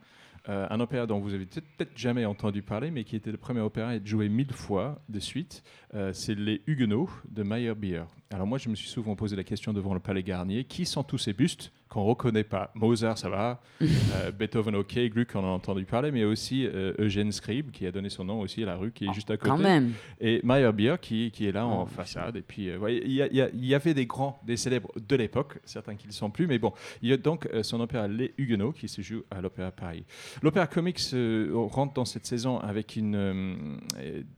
[0.47, 3.61] Euh, un opéra dont vous avez peut-être jamais entendu parler, mais qui était le premier
[3.61, 8.05] opéra à être joué mille fois de suite, euh, c'est Les Huguenots de Meyerbeer.
[8.31, 11.03] Alors moi, je me suis souvent posé la question devant le Palais Garnier, qui sont
[11.03, 15.39] tous ces bustes qu'on ne reconnaît pas Mozart, ça va, euh, Beethoven, ok, Gluck, on
[15.39, 18.63] en a entendu parler, mais aussi euh, Eugène Scribe, qui a donné son nom aussi
[18.63, 19.49] à la rue qui est juste à côté.
[19.49, 19.93] Quand même.
[20.19, 22.35] Et Meyerbeer qui, qui est là en Oh, façade.
[22.35, 26.11] Et puis, euh, il y, avait des grands, des célèbres de l'époque, certains qui ne
[26.11, 28.87] le sont plus, mais bon, il y a donc euh, son opéra Les Huguenots qui
[28.87, 30.05] se joue à l'Opéra Paris.
[30.41, 33.79] L'Opéra Comics euh, rentre dans cette saison avec une,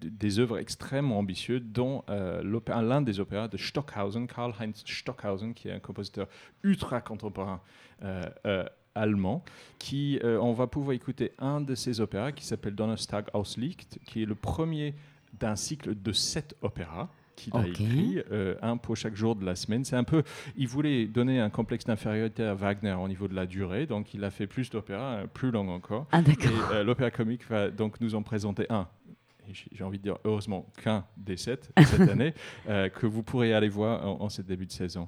[0.01, 5.80] des œuvres extrêmement ambitieuses, dont l'un des opéras de Stockhausen, Karl-Heinz Stockhausen, qui est un
[5.80, 6.28] compositeur
[6.64, 7.46] ultra contemporain.
[8.03, 9.43] Euh, euh, allemand,
[9.79, 13.99] qui euh, on va pouvoir écouter un de ses opéras qui s'appelle Donnerstag aus Licht,
[14.05, 14.95] qui est le premier
[15.39, 19.55] d'un cycle de sept opéras qu'il a écrit, euh, un pour chaque jour de la
[19.55, 19.85] semaine.
[19.85, 20.23] C'est un peu,
[20.57, 24.23] il voulait donner un complexe d'infériorité à Wagner au niveau de la durée, donc il
[24.23, 26.07] a fait plus d'opéras, plus long encore.
[26.11, 26.35] Ah, Et
[26.73, 28.87] euh, l'opéra comique va donc nous en présenter un.
[29.49, 32.33] Et j'ai- envie de dire heureusement qu'un des sept cette année
[32.67, 35.07] euh, que vous pourrez aller voir en, en ce début de saison.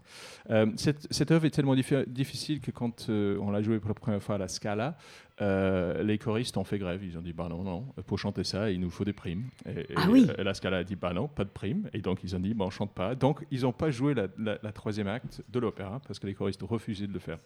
[0.50, 3.90] Euh, cette, cette œuvre est tellement diffi- difficile que quand euh, on l'a jouée pour
[3.90, 4.96] la première fois à la Scala,
[5.42, 7.04] les choristes ont fait grève.
[7.04, 9.46] Ils ont dit bah non non pour chanter ça il nous faut des primes.
[9.66, 10.28] Et, et, Ah oui.
[10.38, 12.54] euh, la Scala a dit bah non pas de primes et donc ils ont dit
[12.54, 13.16] bah on chante pas.
[13.16, 16.34] Donc ils n'ont pas joué la, la- la troisième acte de l'opéra parce que les
[16.34, 17.40] choristes refusaient de le faire.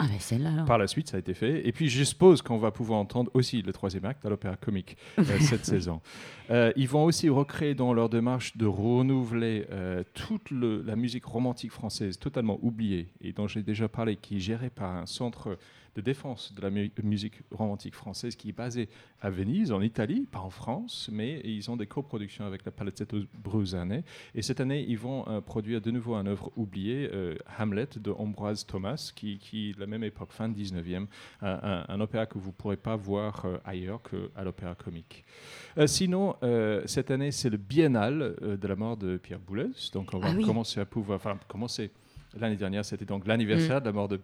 [0.00, 0.64] Ah, ben celle-là, alors.
[0.66, 1.66] Par la suite, ça a été fait.
[1.66, 4.96] Et puis, je suppose qu'on va pouvoir entendre aussi le troisième acte à l'Opéra Comique
[5.18, 6.00] euh, cette saison.
[6.50, 11.24] Euh, ils vont aussi recréer dans leur démarche de renouveler euh, toute le- la musique
[11.24, 15.56] romantique française totalement oubliée et dont j'ai déjà parlé, qui est gérée par un centre
[15.94, 18.88] de défense de la mu- musique romantique française qui est basé
[19.20, 23.18] à Venise, en Italie, pas en France, mais ils ont des coproductions avec la Palazzetto
[23.42, 24.02] Bruzane.
[24.34, 28.10] Et cette année, ils vont euh, produire de nouveau une œuvre oubliée, euh, Hamlet de
[28.10, 31.06] Ambroise Thomas, qui, qui de la même époque, fin 19e,
[31.42, 35.24] un, un- un opéra que vous ne pourrez pas voir euh, ailleurs qu'à l'Opéra Comique.
[35.78, 36.36] Euh, sinon,
[36.86, 39.70] cette année, c'est le biennal de la mort de Pierre Boulez.
[39.92, 40.44] Donc, on va Ah oui.
[40.44, 41.16] commencer à pouvoir.
[41.16, 41.90] Enfin, commencer.
[42.38, 44.20] L'année dernière, c'était donc l'anniversaire de la mort de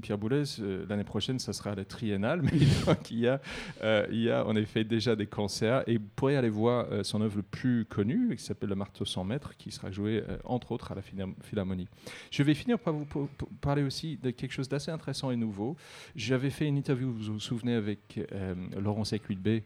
[0.00, 0.44] Pierre Boulez.
[0.60, 2.40] Euh, L'année prochaine, ça sera le triennal.
[2.42, 2.50] Mais
[2.86, 3.40] donc, il, y a,
[3.82, 5.82] euh, il y a en effet déjà des concerts.
[5.86, 9.04] Et vous pourrez aller voir euh, son œuvre le plus connue, qui s'appelle Le marteau
[9.04, 11.02] sans mètres, qui sera joué euh, entre autres à la
[11.42, 11.88] Philharmonie.
[12.30, 13.06] Je vais finir par vous
[13.60, 15.76] parler aussi de quelque chose d'assez intéressant et nouveau.
[16.16, 18.20] J'avais fait une interview, vous vous souvenez, avec
[18.76, 19.64] Laurent Sécuilbé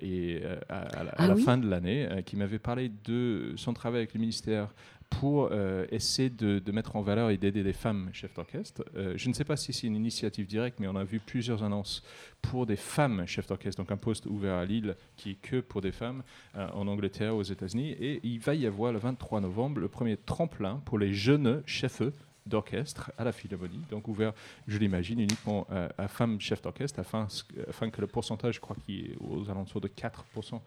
[0.00, 3.54] et à, à la, à Ah la oui fin de l'année, qui m'avait parlé de
[3.56, 4.72] son travail avec le ministère
[5.10, 8.84] pour euh, essayer de, mettre en valeur et d'aider les femmes chefs d'orchestre.
[8.96, 11.62] Euh, je ne sais pas si c'est une initiative directe, mais on a vu plusieurs
[11.62, 12.02] annonces
[12.42, 15.80] pour des femmes chefs d'orchestre, donc un poste ouvert à Lille qui est que pour
[15.80, 16.22] des femmes
[16.56, 17.96] euh, en Angleterre, aux États-Unis.
[17.98, 22.02] Et il va y avoir le 23 novembre le premier tremplin pour les jeunes chefs
[22.48, 24.32] d'orchestre à la Philharmonie, donc ouvert,
[24.66, 25.66] je l'imagine, uniquement
[25.98, 27.26] à, femmes chefs d'orchestre, afin,
[27.68, 30.60] afin que le pourcentage, je crois qu'il est aux alentours de 4%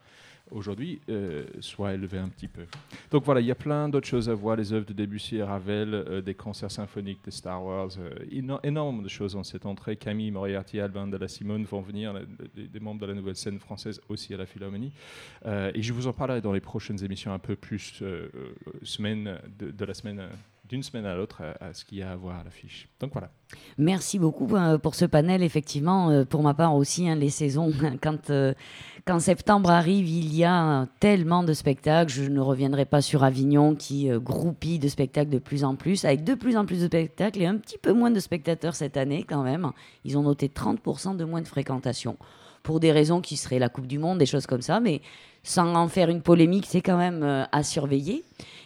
[0.52, 2.64] aujourd'hui, euh, soit élevé un petit peu.
[3.10, 5.44] Donc voilà, il y a plein d'autres choses à voir, les œuvres de Debussy et
[5.44, 9.66] Ravel, euh, des concerts symphoniques de Star Wars, euh, éno- énormément de choses en cette
[9.66, 9.96] entrée.
[9.96, 12.14] Camille Moriarty, Albin de la Simone vont venir,
[12.56, 14.92] des, membres de la nouvelle scène française aussi à la Philharmonie.
[15.46, 18.04] Euh, et je vous en parlerai dans les prochaines émissions un peu plus
[18.84, 20.22] semaine de la semaine.
[20.72, 22.88] Euh, d'une semaine à l'autre à, à ce qu'il y a à voir à l'affiche.
[23.00, 23.30] Donc voilà.
[23.78, 25.44] Merci beaucoup euh, pour ce panel.
[25.44, 28.54] Effectivement, euh, pour ma part aussi, hein, les saisons, quand, euh,
[29.06, 32.12] quand septembre arrive, il y a euh, tellement de spectacles.
[32.12, 36.06] Je ne reviendrai pas sur Avignon qui euh, groupit de spectacles de plus en plus,
[36.06, 38.98] avec de plus en plus de spectacles et un petit peu moins de spectateurs cette
[38.98, 39.72] année quand même.
[40.06, 42.18] Ils ont noté 30% de moins de fréquentation.
[42.64, 45.02] Pour des raisons qui seraient la Coupe du Monde, des choses comme ça, mais
[45.44, 48.24] sans en faire une polémique, c'est quand même euh, à surveiller.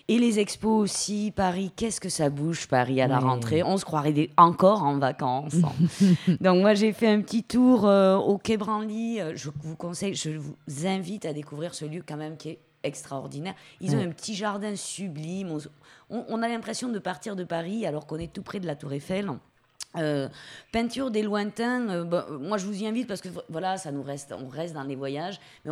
[0.08, 3.64] Et les expos aussi, Paris, qu'est-ce que ça bouge, Paris, à la rentrée?
[3.64, 5.56] On se croirait des- encore en vacances.
[6.42, 9.20] Donc moi, j'ai fait un petit tour euh, au Quai Branly.
[9.20, 12.60] Euh, Je vous conseille, je vous invite à découvrir ce lieu quand même qui est
[12.84, 13.56] extraordinaire.
[13.82, 14.06] Ils ont Ouais.
[14.06, 15.58] un petit jardin sublime.
[16.12, 18.94] On a l'impression de partir de Paris alors qu'on est tout près de la Tour
[18.94, 19.32] Eiffel.
[19.98, 20.28] Euh,
[20.72, 23.92] peinture des lointains, euh, bah, euh, moi je vous y invite parce que voilà, ça
[23.92, 25.72] nous reste, on reste dans les voyages, mais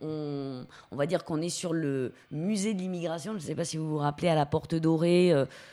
[0.00, 3.32] on, va dire qu'on est sur le musée de l'immigration.
[3.32, 5.32] Je ne sais pas si vous vous rappelez à la Porte Dorée,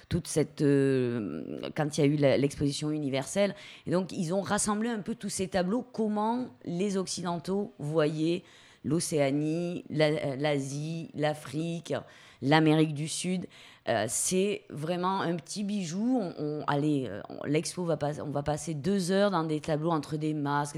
[0.09, 3.55] toute cette, quand il y a eu l'exposition universelle.
[3.85, 8.43] Et donc ils ont rassemblé un peu tous ces tableaux, comment les Occidentaux voyaient
[8.83, 11.93] l'Océanie, la- l'Asie, l'Afrique,
[12.41, 13.47] l'Amérique du Sud.
[13.89, 16.21] Euh, c'est vraiment un petit bijou.
[16.37, 20.17] On, allez, euh, l'expo va passer, on va passer deux heures dans des tableaux entre
[20.17, 20.77] des masques,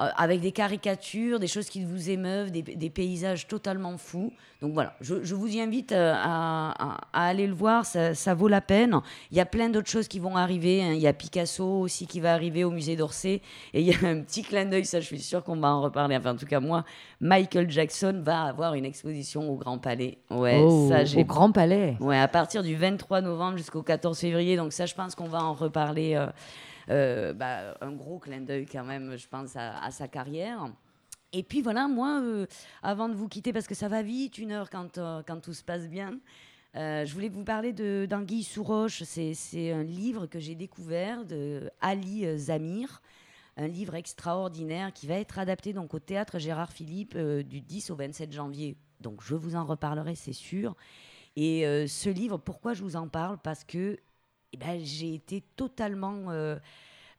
[0.00, 4.32] euh, avec des caricatures, des choses qui vous émeuvent, des, des paysages totalement fous.
[4.60, 8.48] Donc voilà, je, je vous y invite euh, à, aller le voir, ça, ça vaut
[8.48, 9.00] la peine.
[9.30, 10.82] Il y a plein d'autres choses qui vont arriver.
[10.82, 10.92] hein.
[10.94, 13.40] Il y a Picasso aussi qui va arriver au musée d'Orsay.
[13.72, 15.80] Et il y a un petit clin d'œil, ça je suis sûre qu'on va en
[15.82, 16.16] reparler.
[16.16, 16.84] Enfin, en tout cas, moi,
[17.20, 20.18] Michael Jackson va avoir une exposition au Grand Palais.
[20.30, 21.96] Ouais, Oh, ça j'ai au Grand Palais.
[22.00, 24.56] Ouais, à partir du 23 novembre jusqu'au 14 février.
[24.56, 26.14] Donc ça, je pense qu'on va en reparler.
[26.16, 26.26] euh,
[26.88, 30.70] bah, un gros clin d'œil quand même, je pense, à, sa carrière.
[31.32, 32.46] Et puis voilà, moi, euh,
[32.82, 35.62] avant de vous quitter, parce que ça va vite, une heure quand, euh, tout se
[35.62, 36.18] passe bien,
[36.76, 37.72] euh, je voulais vous parler
[38.06, 39.02] d'Anguille sous roche.
[39.02, 43.02] C'est un livre que j'ai découvert de Ali euh, Zamir,
[43.56, 47.90] un livre extraordinaire qui va être adapté donc au théâtre Gérard Philippe euh, du 10
[47.90, 48.76] au 27 janvier.
[49.00, 50.76] Donc je vous en reparlerai, c'est sûr.
[51.36, 53.38] Et euh, ce livre, pourquoi je vous en parle?
[53.38, 53.98] Parce que
[54.52, 56.56] eh ben, j'ai été totalement euh,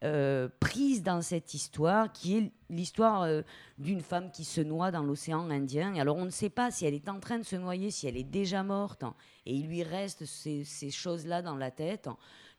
[0.03, 3.41] euh, prise dans cette histoire, qui est l'histoire euh,
[3.77, 5.95] d'une femme qui se noie dans l'océan Indien.
[5.95, 8.15] Alors on ne sait pas si elle est en train de se noyer, si elle
[8.15, 9.03] est déjà morte,
[9.45, 12.09] et il lui reste ces, choses-là dans la tête.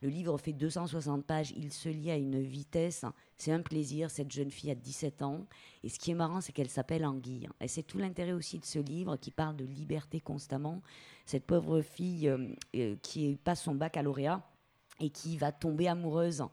[0.01, 3.05] Le livre fait 260 pages, il se lit à une vitesse.
[3.37, 5.45] C'est un plaisir, cette jeune fille a 17 ans.
[5.83, 7.49] Et ce qui est marrant, c'est qu'elle s'appelle Anguille.
[7.59, 10.81] Et c'est tout l'intérêt aussi de ce livre qui parle de liberté constamment.
[11.27, 12.31] Cette pauvre fille
[13.03, 14.43] qui passe son baccalauréat
[15.01, 16.43] et qui va tomber amoureuse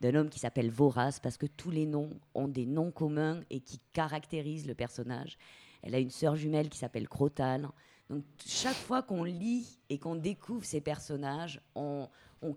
[0.00, 3.60] d'un homme qui s'appelle Vorace parce que tous les noms ont des noms communs et
[3.60, 5.36] qui caractérisent le personnage.
[5.82, 7.68] Elle a une sœur jumelle qui s'appelle Crotal.
[8.08, 12.08] Donc chaque fois qu'on lit et qu'on découvre ces personnages, on,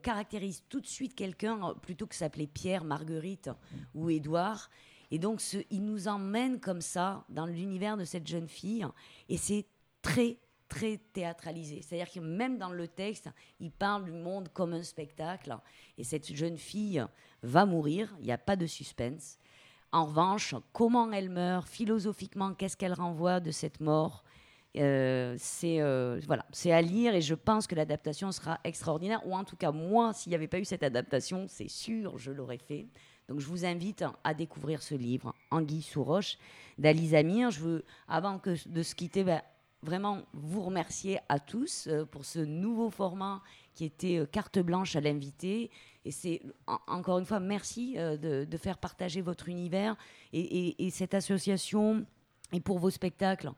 [0.03, 3.49] caractérise tout de suite quelqu'un plutôt que s'appeler Pierre, Marguerite
[3.95, 4.69] ou Édouard.
[5.09, 8.85] Et donc ce, il nous emmène comme ça dans l'univers de cette jeune fille
[9.29, 9.65] et c'est
[10.03, 10.37] très
[10.69, 11.81] très théâtralisé.
[11.81, 15.57] C'est-à-dire que même dans le texte, il parle du monde comme un spectacle.
[15.97, 17.03] Et cette jeune fille
[17.43, 19.37] va mourir, il n'y a pas de suspense.
[19.91, 24.23] En revanche, comment elle meurt, philosophiquement, qu'est-ce qu'elle renvoie de cette mort
[24.77, 29.25] euh, c'est euh, voilà, à lire et je pense que l'adaptation sera extraordinaire.
[29.25, 32.31] Ou en tout cas, moi, s'il n'y avait pas eu cette adaptation, c'est sûr, je
[32.31, 32.87] l'aurais fait.
[33.27, 36.37] Donc, je vous invite à découvrir ce livre, Anguille sous roche,
[36.77, 37.51] d'Alice Amir.
[37.51, 39.41] Je veux, avant que de se quitter, ben,
[39.81, 43.41] vraiment vous remercier à tous euh, pour ce nouveau format
[43.75, 45.71] qui était euh, carte blanche à l'invité.
[46.05, 49.95] Et c'est en- encore une fois merci euh, de, faire partager votre univers
[50.33, 52.05] et, et- et cette association
[52.51, 53.51] et pour vos spectacles.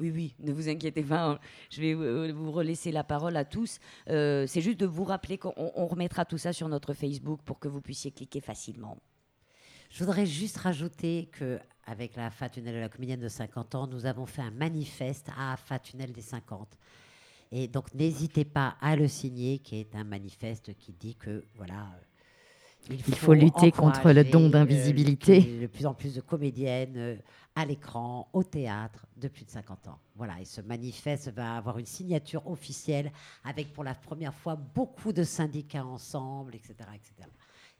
[0.00, 1.38] Oui, oui, ne vous inquiétez pas, hein.
[1.70, 3.80] je vais vous relaisser la parole à tous.
[4.06, 7.66] C'est juste de vous rappeler qu'on on remettra tout ça sur notre Facebook pour que
[7.66, 8.96] vous puissiez cliquer facilement.
[9.90, 13.86] Je voudrais juste rajouter que avec la Fat Tunnel de la comédienne de 50 ans,
[13.86, 16.68] nous avons fait un manifeste à Fat Tunnel des 50.
[17.50, 21.88] Et donc, n'hésitez pas à le signer, qui est un manifeste qui dit que, voilà.
[22.90, 25.40] euh, Il faut lutter contre le don d'invisibilité.
[25.62, 27.16] de plus en plus de comédiennes euh,
[27.56, 29.98] à l'écran, au théâtre, de plus de 50 ans.
[30.14, 33.10] Voilà, et ce manifeste va avoir une signature officielle
[33.44, 36.74] avec pour la première fois beaucoup de syndicats ensemble, etc.
[36.94, 37.28] etc.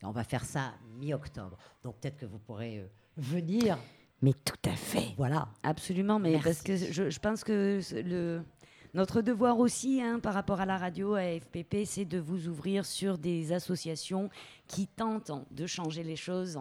[0.03, 1.57] Et on va faire ça mi-octobre.
[1.83, 2.87] Donc peut-être que vous pourrez euh,
[3.17, 3.79] venir.
[4.23, 5.15] Mais tout à fait.
[5.17, 5.49] Voilà.
[5.63, 6.45] Absolument, mais Merci.
[6.45, 8.43] parce que je, je pense que le,
[8.95, 12.87] notre devoir aussi, hein, par rapport à la radio, à FPP, c'est de vous ouvrir
[12.87, 14.31] sur des associations
[14.67, 16.59] qui tentent de changer les choses.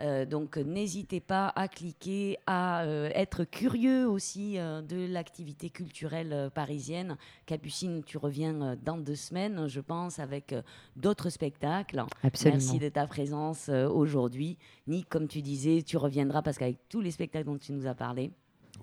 [0.00, 6.32] Euh, donc n'hésitez pas à cliquer, à euh, être curieux aussi euh, de l'activité culturelle
[6.32, 7.16] euh, parisienne.
[7.46, 10.62] Capucine, tu reviens euh, dans deux semaines, je pense, avec euh,
[10.96, 12.02] d'autres spectacles.
[12.24, 12.56] Absolument.
[12.60, 14.58] Merci de ta présence euh, aujourd'hui.
[14.88, 17.94] Nick, comme tu disais, tu reviendras parce qu'avec tous les spectacles dont tu nous as
[17.94, 18.32] parlé,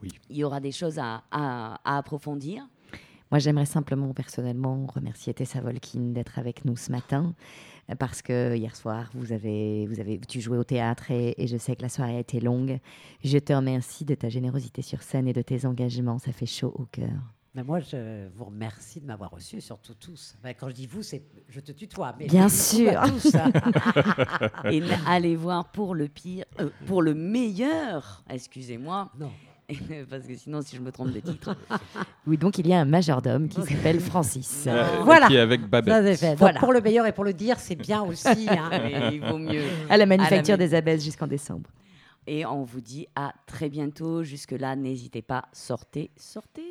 [0.02, 0.10] Oui.
[0.30, 2.66] il y aura des choses à, à- à approfondir.
[3.32, 7.34] Moi, j'aimerais simplement personnellement remercier Tessa Volkin d'être avec nous ce matin
[8.00, 11.58] parce que hier soir, vous avez, vous avez, tu jouais au théâtre et, et je
[11.58, 12.80] sais que la soirée a été longue.
[13.24, 16.20] Je te remercie de ta générosité sur scène et de tes engagements.
[16.20, 17.10] Ça fait chaud au cœur.
[17.54, 20.36] Mais moi, je vous remercie de m'avoir reçu, surtout tous.
[20.40, 22.16] Enfin, quand je dis vous, c'est je te tutoie.
[22.18, 23.02] Mais Bien sûr.
[23.08, 23.52] tous, hein.
[24.72, 29.32] Et allez voir pour le pire, euh, pour le meilleur, excusez-moi, non.
[30.10, 31.56] parce que sinon, si je me trompe de titre,
[32.28, 34.66] Oui, donc il y a un majordome qui s'appelle Francis.
[34.68, 35.28] Euh, Voilà.
[35.28, 36.36] Qui est avec Babette.
[36.38, 36.60] Voilà.
[36.60, 38.48] pour le meilleur et pour le dire, c'est bien aussi.
[38.50, 38.70] hein.
[38.72, 39.64] mais il vaut mieux.
[39.90, 41.70] À la manufacture À la des abeilles jusqu'en décembre.
[42.28, 44.24] Et on vous dit à très bientôt.
[44.24, 46.62] Jusque-là, n'hésitez pas, sortez, sortez.